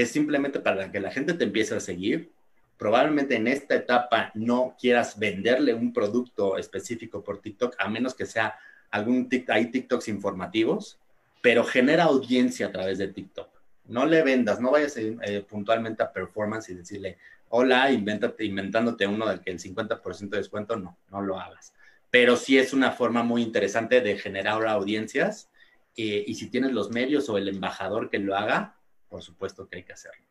[0.00, 2.30] es simplemente para que la gente te empiece a seguir.
[2.76, 8.26] Probablemente en esta etapa no quieras venderle un producto específico por TikTok, a menos que
[8.26, 8.56] sea
[8.90, 10.98] algún TikTok, hay TikToks informativos,
[11.42, 13.48] pero genera audiencia a través de TikTok.
[13.86, 19.26] No le vendas, no vayas eh, puntualmente a performance y decirle, hola, invéntate, inventándote uno
[19.26, 21.74] del que el 50% de descuento, no, no lo hagas.
[22.10, 25.50] Pero sí es una forma muy interesante de generar audiencias
[25.96, 28.77] eh, y si tienes los medios o el embajador que lo haga,
[29.08, 30.24] por supuesto que hay que hacerlo.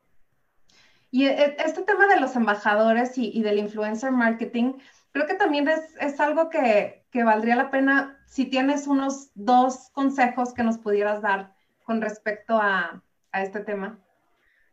[1.11, 4.73] Y e, este tema de los embajadores y, del influencer marketing,
[5.11, 10.61] creo que también es, algo que, valdría la pena si tienes unos dos consejos que
[10.61, 13.01] nos pudieras dar con respecto a,
[13.33, 13.99] este tema.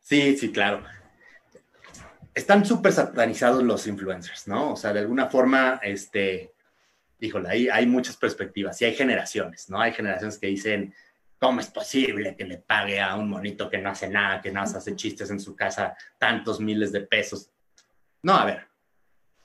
[0.00, 0.82] Sí, sí, claro.
[2.34, 4.72] Están súper satanizados los influencers, ¿no?
[4.72, 6.54] O sea, de alguna forma, este,
[7.20, 9.78] híjole, hay, hay muchas perspectivas y hay generaciones, ¿no?
[9.78, 10.94] Hay generaciones que dicen,
[11.38, 14.78] ¿Cómo es posible que le pague a un monito que no hace nada, que nada
[14.78, 17.50] hace chistes en su casa tantos miles de pesos?
[18.22, 18.66] No, a ver,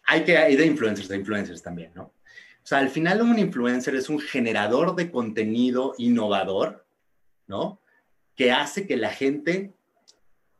[0.05, 2.03] hay que, hay de influencers, de influencers también, ¿no?
[2.03, 6.85] O sea, al final un influencer es un generador de contenido innovador,
[7.47, 7.81] ¿no?
[8.35, 9.73] Que hace que la gente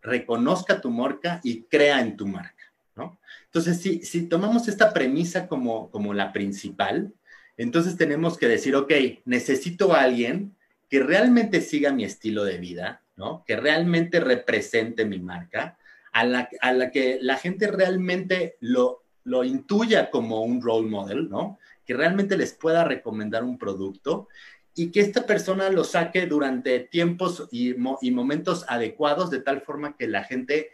[0.02, 3.20] reconozca tu marca y crea en tu marca, ¿no?
[3.46, 7.14] Entonces, si, si tomamos esta premisa como, como la principal,
[7.58, 8.92] entonces tenemos que decir, ok,
[9.26, 10.56] necesito a alguien
[10.90, 13.44] que realmente siga mi estilo de vida, ¿no?
[13.46, 15.78] Que realmente represente mi marca,
[16.12, 21.30] a la, a la que la gente realmente lo, lo intuya como un role model,
[21.30, 21.60] ¿no?
[21.86, 24.28] Que realmente les pueda recomendar un producto
[24.76, 29.98] y que esta persona lo saque durante tiempos y, y, momentos adecuados de tal forma
[29.98, 30.70] que la gente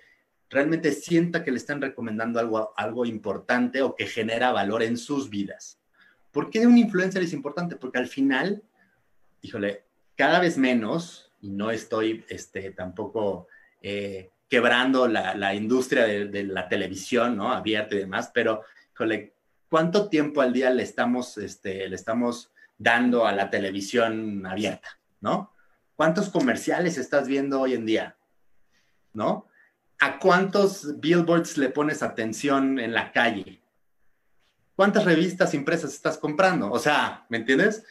[0.49, 5.29] realmente sienta que le están recomendando algo, algo importante o que genera valor en sus
[5.29, 5.79] vidas.
[6.31, 7.77] ¿Por qué un influencer es importante?
[7.77, 8.61] Porque al final,
[9.41, 9.84] híjole,
[10.15, 13.47] cada vez menos, y no estoy este, tampoco
[13.81, 17.51] eh, quebrando la, industria de, la televisión, ¿no?
[17.51, 18.61] Abierta y demás, pero,
[19.69, 25.53] ¿cuánto tiempo al día le estamos, este, le estamos dando a la televisión abierta, ¿no?
[25.95, 28.17] ¿Cuántos comerciales estás viendo hoy en día?
[29.13, 29.47] ¿No?
[29.99, 33.61] ¿A cuántos billboards le pones atención en la calle?
[34.75, 36.69] ¿Cuántas revistas impresas estás comprando?
[36.69, 37.85] O sea, ¿me entiendes?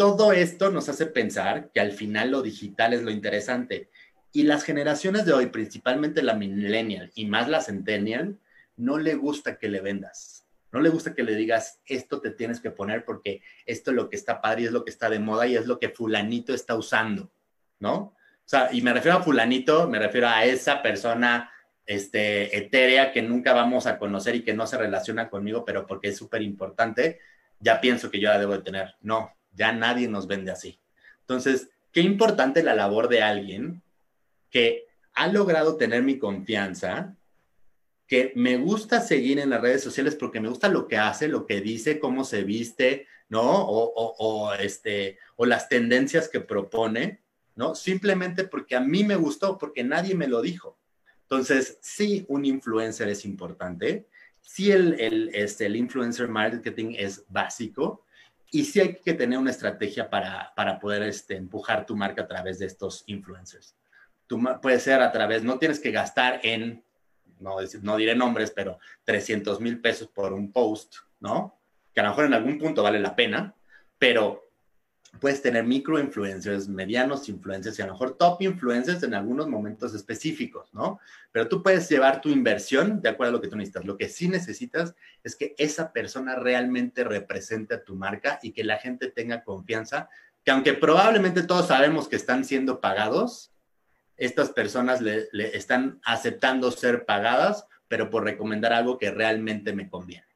[0.00, 3.90] Todo esto nos hace pensar que al final lo digital es lo interesante.
[4.32, 8.38] Y las generaciones de hoy, principalmente la millennial y más la centennial,
[8.78, 10.46] no le gusta que le vendas.
[10.72, 14.08] No le gusta que le digas, esto te tienes que poner porque esto es lo
[14.08, 16.54] que está padre y es lo que está de moda y es lo que fulanito
[16.54, 17.30] está usando,
[17.78, 17.94] ¿no?
[17.94, 21.52] O sea, y me refiero a fulanito, me refiero a esa persona
[21.84, 26.08] este, etérea que nunca vamos a conocer y que no se relaciona conmigo, pero porque
[26.08, 27.18] es súper importante,
[27.58, 28.94] ya pienso que yo la debo de tener.
[29.02, 30.78] No, ya nadie nos vende así.
[31.20, 33.82] Entonces, qué importante la labor de alguien
[34.50, 37.16] que ha logrado tener mi confianza,
[38.06, 41.46] que me gusta seguir en las redes sociales porque me gusta lo que hace, lo
[41.46, 43.42] que dice, cómo se viste, ¿no?
[43.42, 47.20] O, o, o, este, o las tendencias que propone,
[47.54, 47.74] ¿no?
[47.74, 50.76] Simplemente porque a mí me gustó, porque nadie me lo dijo.
[51.22, 54.08] Entonces, sí, un influencer es importante,
[54.40, 58.04] sí el, el, este, el influencer marketing es básico
[58.50, 62.28] y sí hay que tener una estrategia para, para poder este, empujar tu marca a
[62.28, 63.76] través de estos influencers.
[64.26, 66.84] Tú, puede ser a través, no tienes que gastar en
[67.40, 71.58] no, no diré nombres, pero 300 mil pesos por un post, ¿no?
[71.94, 73.54] Que a lo mejor en algún punto vale la pena,
[73.98, 74.49] pero
[75.18, 79.94] puedes tener micro influencers, medianos influencers y a lo mejor top influencers en algunos momentos
[79.94, 81.00] específicos, ¿no?
[81.32, 83.84] Pero tú puedes llevar tu inversión de acuerdo a lo que tú necesitas.
[83.84, 84.94] Lo que sí necesitas
[85.24, 90.08] es que esa persona realmente represente a tu marca y que la gente tenga confianza,
[90.44, 93.52] que aunque probablemente todos sabemos que están siendo pagados,
[94.16, 99.88] estas personas le, le, están aceptando ser pagadas, pero por recomendar algo que realmente me
[99.88, 100.26] conviene,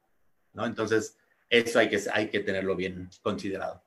[0.53, 0.67] ¿no?
[0.67, 1.17] Entonces,
[1.49, 3.84] eso hay que, hay que tenerlo bien considerado.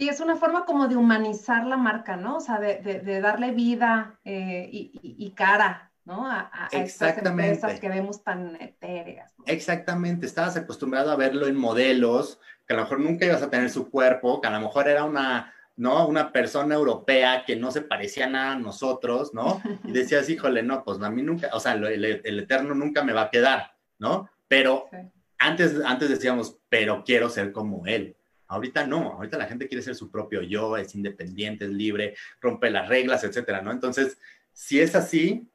[0.00, 2.38] Sí, es una forma como de humanizar la marca, ¿no?
[2.38, 6.26] O sea, de, de, de darle vida eh, y, y, y, cara, ¿no?
[6.26, 9.34] A, a estas empresas que vemos tan etéreas.
[9.36, 9.44] ¿no?
[9.46, 13.68] Exactamente, estabas acostumbrado a verlo en modelos, que a lo mejor nunca ibas a tener
[13.68, 16.06] su cuerpo, que a lo mejor era una ¿no?
[16.06, 19.60] Una persona europea que no se parecía nada a nosotros, ¿no?
[19.84, 23.12] Y decías, híjole, no, pues a mí nunca, o sea, el, el eterno nunca me
[23.12, 24.30] va a quedar, ¿no?
[24.48, 24.96] Pero sí.
[25.38, 28.16] antes, antes decíamos, pero quiero ser como él.
[28.50, 32.68] Ahorita no, ahorita la gente quiere ser su propio yo, es independiente, es libre, rompe
[32.68, 33.70] las reglas, etcétera, ¿no?
[33.70, 34.18] Entonces,
[34.52, 35.48] si es así,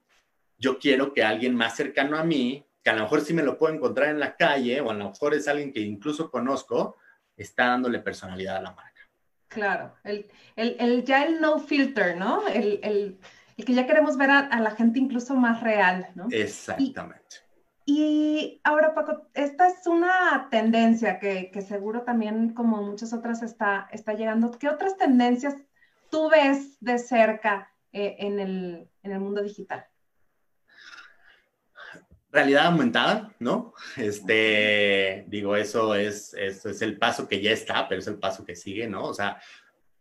[0.58, 3.58] yo quiero que alguien más cercano a mí, que a lo mejor sí me lo
[3.58, 6.96] puedo encontrar en la calle, o a lo mejor es alguien que incluso conozco,
[7.36, 9.02] está dándole personalidad a la marca.
[9.50, 12.48] Claro, el, el, el, ya el no filter, ¿no?
[12.48, 13.20] El, el
[13.66, 16.28] que ya queremos ver a, a, la gente incluso más real, ¿no?
[16.32, 17.38] Exactamente.
[17.42, 17.45] Y,
[17.86, 23.88] y, ahora, Paco, esta es una tendencia que, que, seguro también, como muchas otras, está,
[23.92, 24.52] está llegando.
[24.52, 25.56] ¿Qué otras tendencias
[26.10, 29.86] tú ves de cerca eh, en, el, en el mundo digital?
[32.36, 33.74] realidad aumentada, ¿no?
[33.96, 38.46] Este, digo, eso es, eso es el paso que ya está, pero es el paso
[38.46, 39.06] que sigue, ¿no?
[39.06, 39.42] O sea,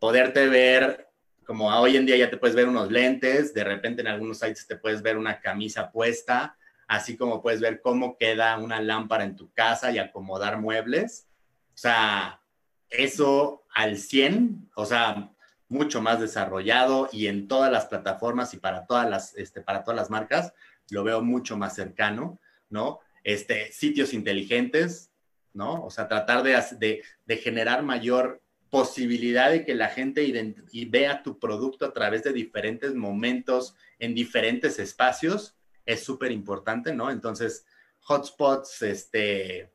[0.01, 1.09] poderte ver,
[1.47, 4.66] como hoy en día ya te puedes ver unos lentes, de repente en algunos sites
[4.66, 6.57] te puedes ver una camisa puesta,
[6.87, 11.26] así como puedes ver cómo queda una lámpara en tu casa y acomodar muebles.
[11.74, 12.41] O sea,
[12.89, 15.35] eso al 100, o sea,
[15.68, 19.97] mucho más desarrollado y en todas las plataformas y para todas las, este, para todas
[19.97, 20.53] las marcas
[20.91, 23.01] lo veo mucho más cercano, ¿no?
[23.22, 25.11] Este, sitios inteligentes,
[25.53, 25.85] ¿no?
[25.85, 30.24] O sea, tratar de, de, generar mayor posibilidad de que la gente
[30.72, 36.95] y vea tu producto a través de diferentes momentos, en diferentes espacios, es súper importante,
[36.95, 37.11] ¿no?
[37.11, 37.66] Entonces,
[38.07, 39.70] hotspots, este,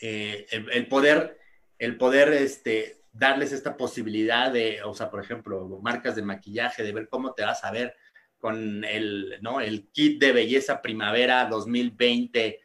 [0.00, 1.38] eh, el, poder
[1.78, 6.92] el poder este, darles esta posibilidad de, o sea, por ejemplo, marcas de maquillaje, de
[6.92, 7.94] ver cómo te vas a ver
[8.38, 9.60] con el, ¿no?
[9.60, 12.60] el kit de belleza primavera 2020,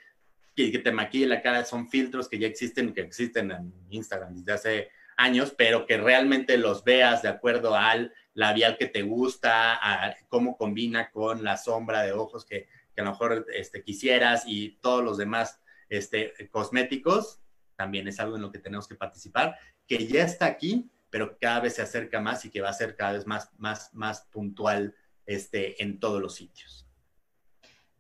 [0.55, 4.35] que, que te maquille la cara, son filtros que ya existen, que existen en Instagram
[4.35, 9.73] desde hace años, pero que realmente los veas de acuerdo al labial que te gusta,
[9.75, 14.43] a cómo combina con la sombra de ojos que, que a lo mejor este, quisieras
[14.45, 15.59] y todos los demás
[15.89, 17.41] este, cosméticos,
[17.75, 19.57] también es algo en lo que tenemos que participar,
[19.87, 22.95] que ya está aquí, pero cada vez se acerca más y que va a ser
[22.95, 24.95] cada vez más, más, más puntual
[25.25, 26.87] este, en todos los sitios.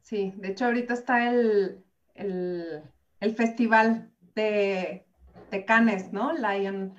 [0.01, 1.83] Sí, de hecho ahorita está el,
[2.15, 2.81] el,
[3.19, 5.05] el festival de,
[5.51, 6.33] de, Cannes, ¿no?
[6.33, 6.95] Lion.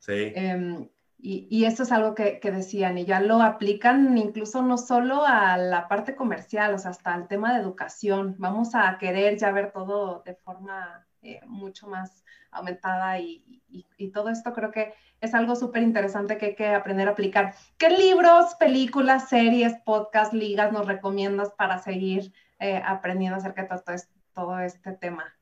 [0.00, 0.32] Sí.
[0.34, 0.88] Eh,
[1.22, 5.24] y, y, esto es algo que, que, decían, y ya lo aplican incluso no solo
[5.26, 8.36] a la parte comercial, o sea, hasta al tema de educación.
[8.38, 14.08] Vamos a querer ya ver todo de forma eh, mucho más aumentada y, y, y,
[14.08, 17.54] todo esto creo que es algo súper interesante que hay que aprender a aplicar.
[17.76, 23.96] ¿Qué libros, películas, series, podcasts, ligas nos recomiendas para seguir eh, aprendiendo acerca de todo,
[24.32, 25.36] todo este tema?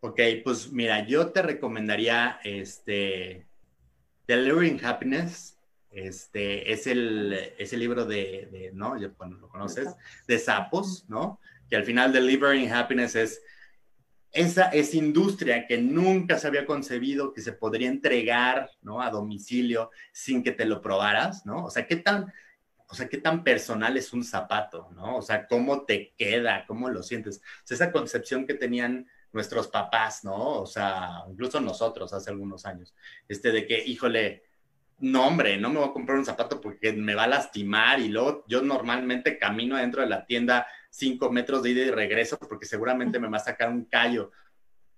[0.00, 3.46] Ok, pues mira, yo te recomendaría este
[4.36, 5.58] Delivering Happiness.
[5.90, 8.96] Este es el, es el libro de, de ¿no?
[9.18, 9.94] Bueno, lo conoces,
[10.26, 11.38] de sapos, ¿no?
[11.68, 13.42] Que al final Delivering Happiness es
[14.30, 19.02] esa, esa industria que nunca se había concebido que se podría entregar, ¿no?
[19.02, 21.66] A domicilio sin que te lo probaras, ¿no?
[21.66, 22.32] O sea, ¿qué tan,
[22.88, 25.18] o sea, qué tan personal es un zapato, ¿no?
[25.18, 27.38] O sea, cómo te queda, cómo lo sientes.
[27.38, 30.60] O sea, esa concepción que tenían nuestros papás, ¿no?
[30.60, 32.94] O sea, incluso nosotros hace algunos años,
[33.28, 34.44] este de que, híjole,
[34.98, 38.08] no, hombre, no me voy a comprar un zapato porque me va a lastimar y
[38.08, 42.66] luego yo normalmente camino dentro de la tienda cinco metros de ida y regreso porque
[42.66, 44.30] seguramente me va a sacar un callo.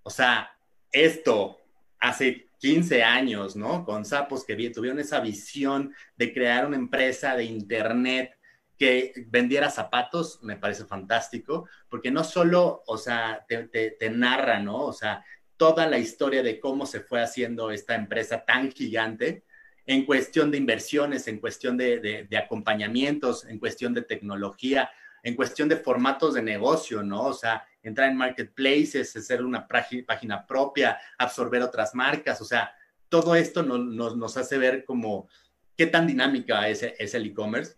[0.03, 0.51] O sea,
[0.93, 1.59] esto
[2.01, 3.85] hace 15 años, ¿no?
[3.85, 8.34] Con sapos que tuvieron esa visión de crear una empresa de internet
[8.79, 14.85] que vendiera zapatos me parece fantástico, porque no solo, o sea, te, narra, ¿no?
[14.87, 15.25] O sea,
[15.57, 19.45] toda la historia de cómo se fue haciendo esta empresa tan gigante
[19.87, 24.91] en cuestión de inversiones, en cuestión de acompañamientos, en cuestión de tecnología,
[25.25, 27.23] en cuestión de formatos de negocio, ¿no?
[27.25, 32.73] O sea, entrar en marketplaces, hacer una página propia, absorber otras marcas, o sea,
[33.09, 35.29] todo esto nos, nos, nos hace ver como
[35.77, 37.77] qué tan dinámica es, es el e-commerce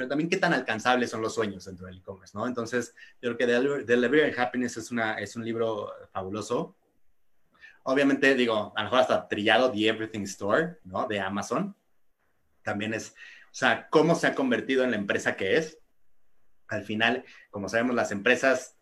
[0.00, 2.46] pero también qué tan alcanzables son los sueños dentro del e-commerce, ¿no?
[2.46, 6.74] Entonces, yo creo que Delivery Happiness es, una, es un libro fabuloso.
[7.82, 11.06] Obviamente, digo, a lo mejor hasta trillado The Everything Store, ¿no?
[11.06, 11.76] De Amazon.
[12.62, 13.14] También es, o
[13.54, 15.78] sea, cómo se ha convertido en la empresa que es.
[16.68, 18.78] Al final, como sabemos, las empresas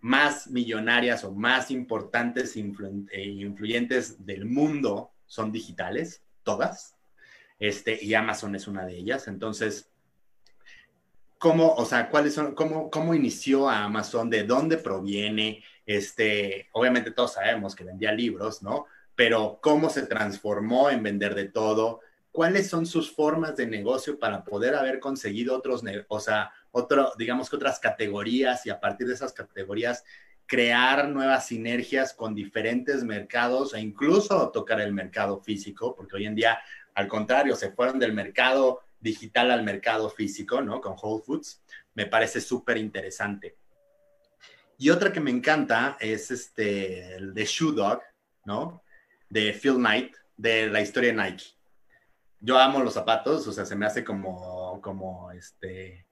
[0.00, 6.96] más millonarias o más importantes e influyentes del mundo son digitales, todas.
[7.60, 9.28] Este, y Amazon es una de ellas.
[9.28, 9.92] Entonces,
[11.38, 17.12] cómo, o sea, cuáles son, cómo, cómo inició a Amazon, de dónde proviene, este, obviamente
[17.12, 18.86] todos sabemos que vendía libros, ¿no?
[19.14, 22.00] Pero cómo se transformó en vender de todo,
[22.32, 27.48] cuáles son sus formas de negocio para poder haber conseguido otros, o sea, otro, digamos
[27.48, 30.04] que otras categorías y a partir de esas categorías
[30.46, 36.34] crear nuevas sinergias con diferentes mercados e incluso tocar el mercado físico, porque hoy en
[36.34, 36.58] día,
[36.94, 40.80] al contrario, se fueron del mercado digital al mercado físico, ¿no?
[40.80, 41.62] Con Whole Foods,
[41.94, 43.56] me parece súper interesante.
[44.78, 48.00] Y otra que me encanta es este, el de Shoe Dog,
[48.44, 48.82] ¿no?
[49.28, 51.46] De Phil Knight, de la historia de Nike.
[52.40, 56.06] Yo amo los zapatos, o sea, se me hace como, como este,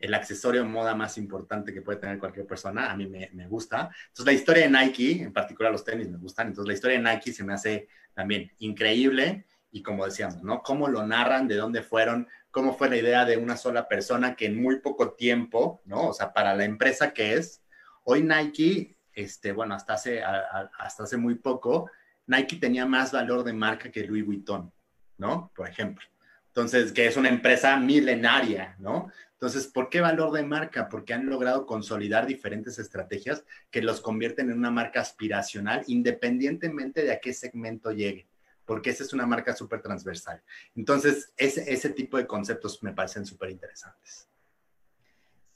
[0.00, 2.90] el accesorio de moda más importante que puede tener cualquier persona.
[2.90, 3.90] A mí me, me, gusta.
[4.08, 6.48] Entonces, la historia de Nike, en particular los tenis me gustan.
[6.48, 10.62] Entonces, la historia de Nike se me hace también increíble y como decíamos, ¿no?
[10.62, 14.46] Cómo lo narran, de dónde fueron, cómo fue la idea de una sola persona que
[14.46, 16.08] en muy poco tiempo, ¿no?
[16.08, 17.62] O sea, para la empresa que es,
[18.04, 21.90] hoy Nike, este, bueno, hasta hace, hasta hace muy poco,
[22.26, 24.72] Nike tenía más valor de marca que Louis Vuitton,
[25.18, 25.52] ¿no?
[25.54, 26.06] Por ejemplo.
[26.46, 29.12] Entonces, que es una empresa milenaria, ¿no?
[29.32, 30.88] Entonces, ¿por qué valor de marca?
[30.88, 37.12] Porque han logrado consolidar diferentes estrategias que los convierten en una marca aspiracional independientemente de
[37.12, 38.26] a qué segmento llegue
[38.68, 40.42] porque esa es una marca súper transversal.
[40.76, 44.28] Entonces, ese, ese tipo de conceptos me parecen súper interesantes.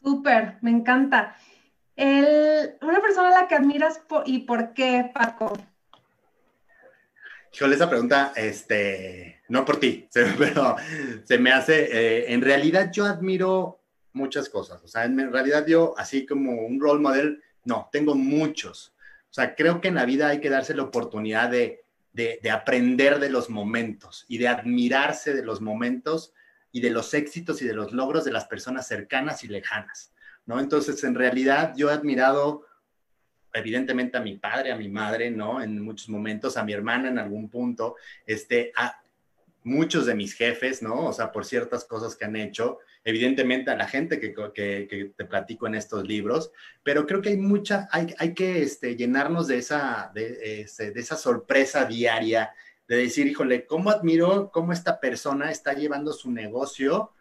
[0.02, 1.36] Súper, me encanta.
[1.94, 5.52] El, una persona a la que admiras por, y por qué, Paco.
[7.52, 10.08] Híjole, esa pregunta, este, no por ti,
[10.38, 10.76] pero
[11.24, 13.82] se me hace, eh, en realidad yo admiro
[14.14, 18.94] muchas cosas, o sea, en realidad yo, así como un role model, no, tengo muchos.
[19.30, 21.81] O sea, creo que en la vida hay que darse la oportunidad de
[22.12, 26.32] de, de aprender de los momentos y de admirarse de los momentos
[26.70, 30.12] y de los éxitos y de los logros de las personas cercanas y lejanas,
[30.46, 30.58] ¿no?
[30.58, 32.66] Entonces, en realidad, yo he admirado
[33.52, 35.62] evidentemente a mi padre, a mi madre, ¿no?
[35.62, 37.96] En muchos momentos, a mi hermana en algún punto,
[38.26, 39.01] este, a
[39.64, 41.06] muchos de mis jefes, ¿no?
[41.06, 44.30] O sea, por ciertas cosas que han hecho, evidentemente a la gente que,
[45.16, 46.52] te platico en estos libros,
[46.82, 51.16] pero creo que hay mucha, hay, que este, llenarnos de esa, de, este, de esa
[51.16, 52.52] sorpresa diaria,
[52.88, 57.12] de decir, híjole, ¿cómo admiro cómo esta persona está llevando su negocio?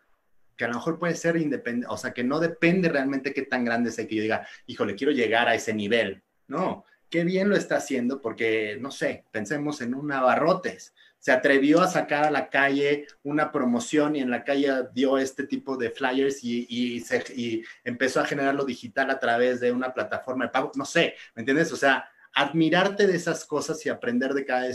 [0.61, 3.65] que a lo mejor puede ser independiente, o sea, que no depende realmente qué tan
[3.65, 6.21] grande sea que yo diga, híjole, quiero llegar a ese nivel.
[6.47, 10.93] No, qué bien lo está haciendo porque, no sé, pensemos en un abarrotes.
[11.21, 15.45] Se atrevió a sacar a la calle una promoción y en la calle dio este
[15.45, 19.93] tipo de flyers y, y, se, y empezó a generarlo digital a través de una
[19.93, 20.71] plataforma de pago.
[20.75, 21.71] No sé, ¿me entiendes?
[21.71, 24.67] O sea, admirarte de esas cosas y aprender de cada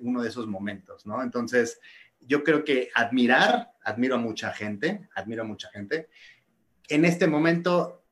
[0.00, 1.22] uno de esos momentos, ¿no?
[1.22, 1.80] Entonces,
[2.20, 6.08] yo creo que admirar, admiro a mucha gente, admiro a mucha gente.
[6.88, 8.04] En este momento,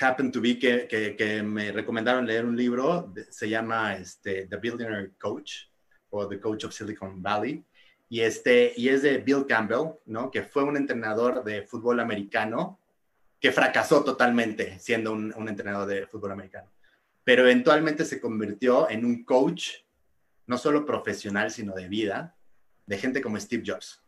[0.00, 0.86] happen to be que,
[1.16, 5.68] que, me recomendaron leer un libro, se llama este, The Billionaire Coach
[6.10, 7.64] o The Coach of Silicon Valley,
[8.08, 10.30] y, este, y es de Bill Campbell, ¿no?
[10.30, 12.78] que fue un entrenador de fútbol americano
[13.38, 16.70] que fracasó totalmente siendo un, entrenador de fútbol americano,
[17.22, 19.70] pero eventualmente se convirtió en un coach,
[20.46, 22.34] no solo profesional, sino de vida,
[22.86, 24.02] de gente como Steve Jobs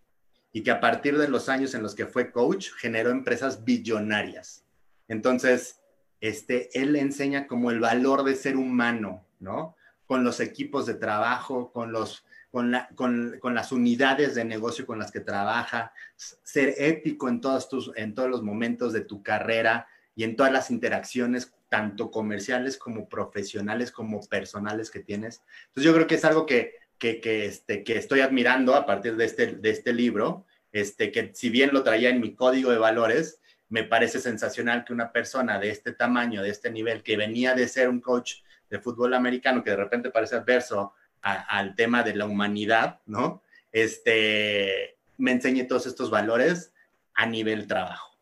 [0.53, 4.65] y que a partir de los años en los que fue coach generó empresas billonarias.
[5.09, 5.81] Entonces,
[6.21, 9.77] este, él enseña como el valor de ser humano, ¿no?
[10.11, 14.85] Con los equipos de trabajo, con, los, con, la, con, con las unidades de negocio
[14.85, 19.23] con las que trabaja, ser ético en todos, tus, en todos los momentos de tu
[19.23, 19.87] carrera
[20.17, 25.43] y en todas las interacciones, tanto comerciales como profesionales como personales que tienes.
[25.69, 29.25] Entonces yo creo que es algo que que, este, que estoy admirando a partir de
[29.25, 33.41] este, de este libro, este, que si bien lo traía en mi código de valores,
[33.71, 37.69] me parece sensacional que una persona de este tamaño, de este nivel, que venía de
[37.69, 38.35] ser un coach
[38.71, 43.43] de fútbol americano, que de repente parece adverso al tema de la humanidad, ¿no?
[43.73, 46.73] Este, me enseñe todos estos valores
[47.15, 48.17] a nivel trabajo.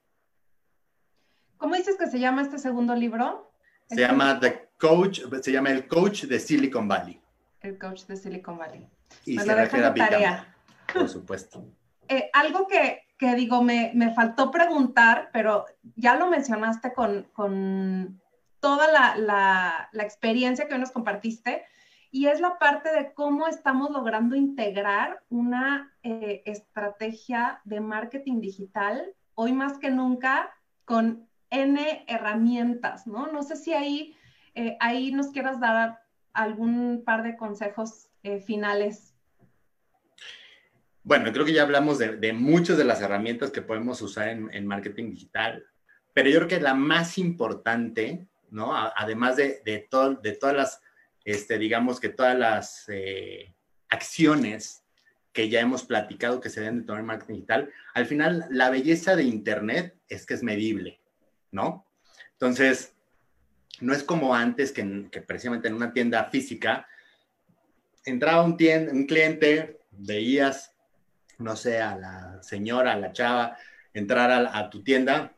[1.58, 3.52] ¿Cómo dices que se llama este segundo libro?
[3.88, 7.20] Se llama The Coach, se llama El Coach de Silicon Valley
[7.60, 8.88] el coach de Silicon Valley.
[9.24, 10.54] Y se refiere a tarea.
[10.92, 11.64] Por supuesto.
[12.08, 18.20] Eh, algo que, que, digo, me, me, faltó preguntar, pero ya lo mencionaste con, con
[18.60, 21.64] toda la, la, experiencia que hoy nos compartiste,
[22.10, 29.12] y es la parte de cómo estamos logrando integrar una eh, estrategia de marketing digital,
[29.34, 30.50] hoy más que nunca,
[30.84, 33.26] con N herramientas, ¿no?
[33.30, 34.16] No sé si ahí,
[34.54, 36.00] eh, ahí nos quieras dar
[36.32, 39.14] algún par de consejos eh, finales.
[41.02, 45.10] Bueno, creo que ya hablamos de, muchas de las herramientas que podemos usar en, marketing
[45.10, 45.64] digital,
[46.12, 48.74] pero yo creo que la más importante, ¿no?
[48.74, 49.88] además de, de,
[50.22, 50.80] de todas las,
[51.24, 53.54] este, digamos que todas las eh,
[53.88, 54.84] acciones
[55.32, 58.70] que ya hemos platicado que se deben de tomar en marketing digital, al final la
[58.70, 61.00] belleza de Internet es que es medible,
[61.52, 61.86] ¿no?
[62.32, 62.94] Entonces,
[63.80, 64.84] no es como antes que,
[65.26, 66.86] precisamente en una tienda física
[68.04, 68.56] entraba un,
[68.90, 70.74] un cliente, veías,
[71.38, 73.56] no sé, a la señora, a la chava,
[73.92, 75.34] entrar a, tu tienda,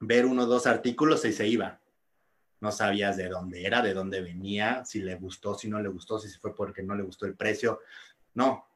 [0.00, 1.80] ver uno o dos artículos y se iba.
[2.60, 6.18] No sabías de dónde era, de dónde venía, si le gustó, si no le gustó,
[6.18, 7.80] si fue porque no le gustó el precio.
[8.34, 8.66] No,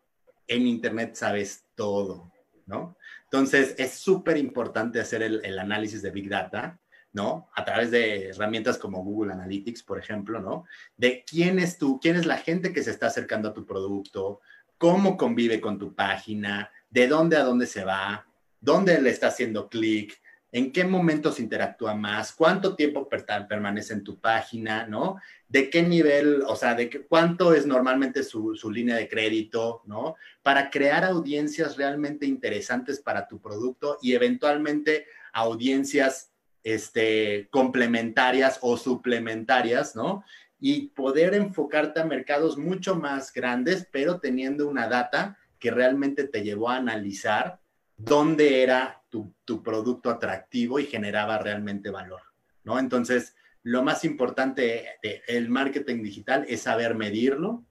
[0.47, 2.33] en Internet sabes todo,
[2.67, 2.97] ¿no?
[3.25, 6.79] Entonces, es súper importante hacer el, análisis de Big Data
[7.13, 7.51] ¿no?
[7.55, 10.65] A través de herramientas como Google Analytics, por ejemplo, ¿no?
[10.97, 14.41] De quién es tú, quién es la gente que se está acercando a tu producto,
[14.79, 18.27] cómo convive con tu página, de dónde a dónde se va,
[18.61, 20.22] dónde le está haciendo clic,
[20.53, 25.17] en qué momentos interactúa más, cuánto tiempo permanece en tu página, ¿no?
[25.49, 30.17] De qué nivel, o sea, de cuánto es normalmente su, su, línea de crédito, ¿no?
[30.43, 36.33] Para crear audiencias realmente interesantes para tu producto y eventualmente audiencias
[36.63, 40.23] este, complementarias o suplementarias, ¿no?
[40.61, 46.43] Y poder enfocarte a mercados mucho más grandes, pero teniendo una data que realmente te
[46.43, 47.59] llevó a analizar
[47.97, 52.23] dónde era tu, producto atractivo y generaba realmente valor,
[52.65, 52.79] ¿no?
[52.79, 57.63] Entonces, lo más importante del marketing digital es saber medirlo,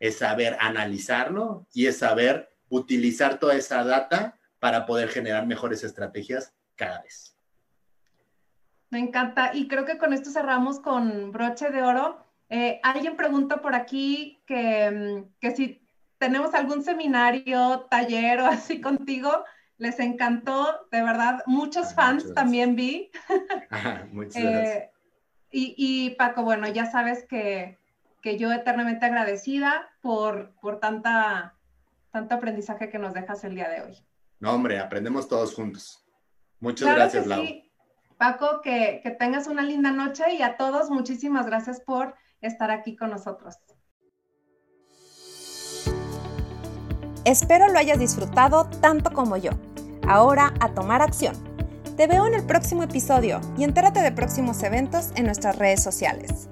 [0.00, 6.52] es saber analizarlo y es saber utilizar toda esa data para poder generar mejores estrategias
[6.76, 7.36] cada vez.
[8.90, 9.52] Me encanta.
[9.54, 12.24] Y creo que con esto cerramos con broche de oro.
[12.48, 15.86] Eh, alguien pregunta por aquí que, mm, que si
[16.18, 19.44] tenemos algún seminario, taller o así contigo.
[19.78, 23.10] Les encantó, de verdad, muchos ah, fans también vi.
[24.12, 24.76] muchas gracias.
[24.76, 24.90] Eh,
[25.50, 27.78] y, y, Paco, bueno, ya sabes que,
[28.20, 31.54] que yo eternamente agradecida por, por tanta,
[32.10, 34.04] tanto aprendizaje que nos dejas el día de hoy.
[34.40, 36.04] No, hombre, aprendemos todos juntos.
[36.60, 37.44] Muchas gracias, Lau.
[38.18, 42.96] Paco, que, que tengas una linda noche y a todos muchísimas gracias por estar aquí
[42.96, 43.56] con nosotros.
[47.24, 49.50] Espero lo hayas disfrutado tanto como yo.
[50.08, 51.34] Ahora a tomar acción.
[51.98, 56.48] Te veo en el próximo episodio y entérate de próximos eventos en nuestras redes sociales.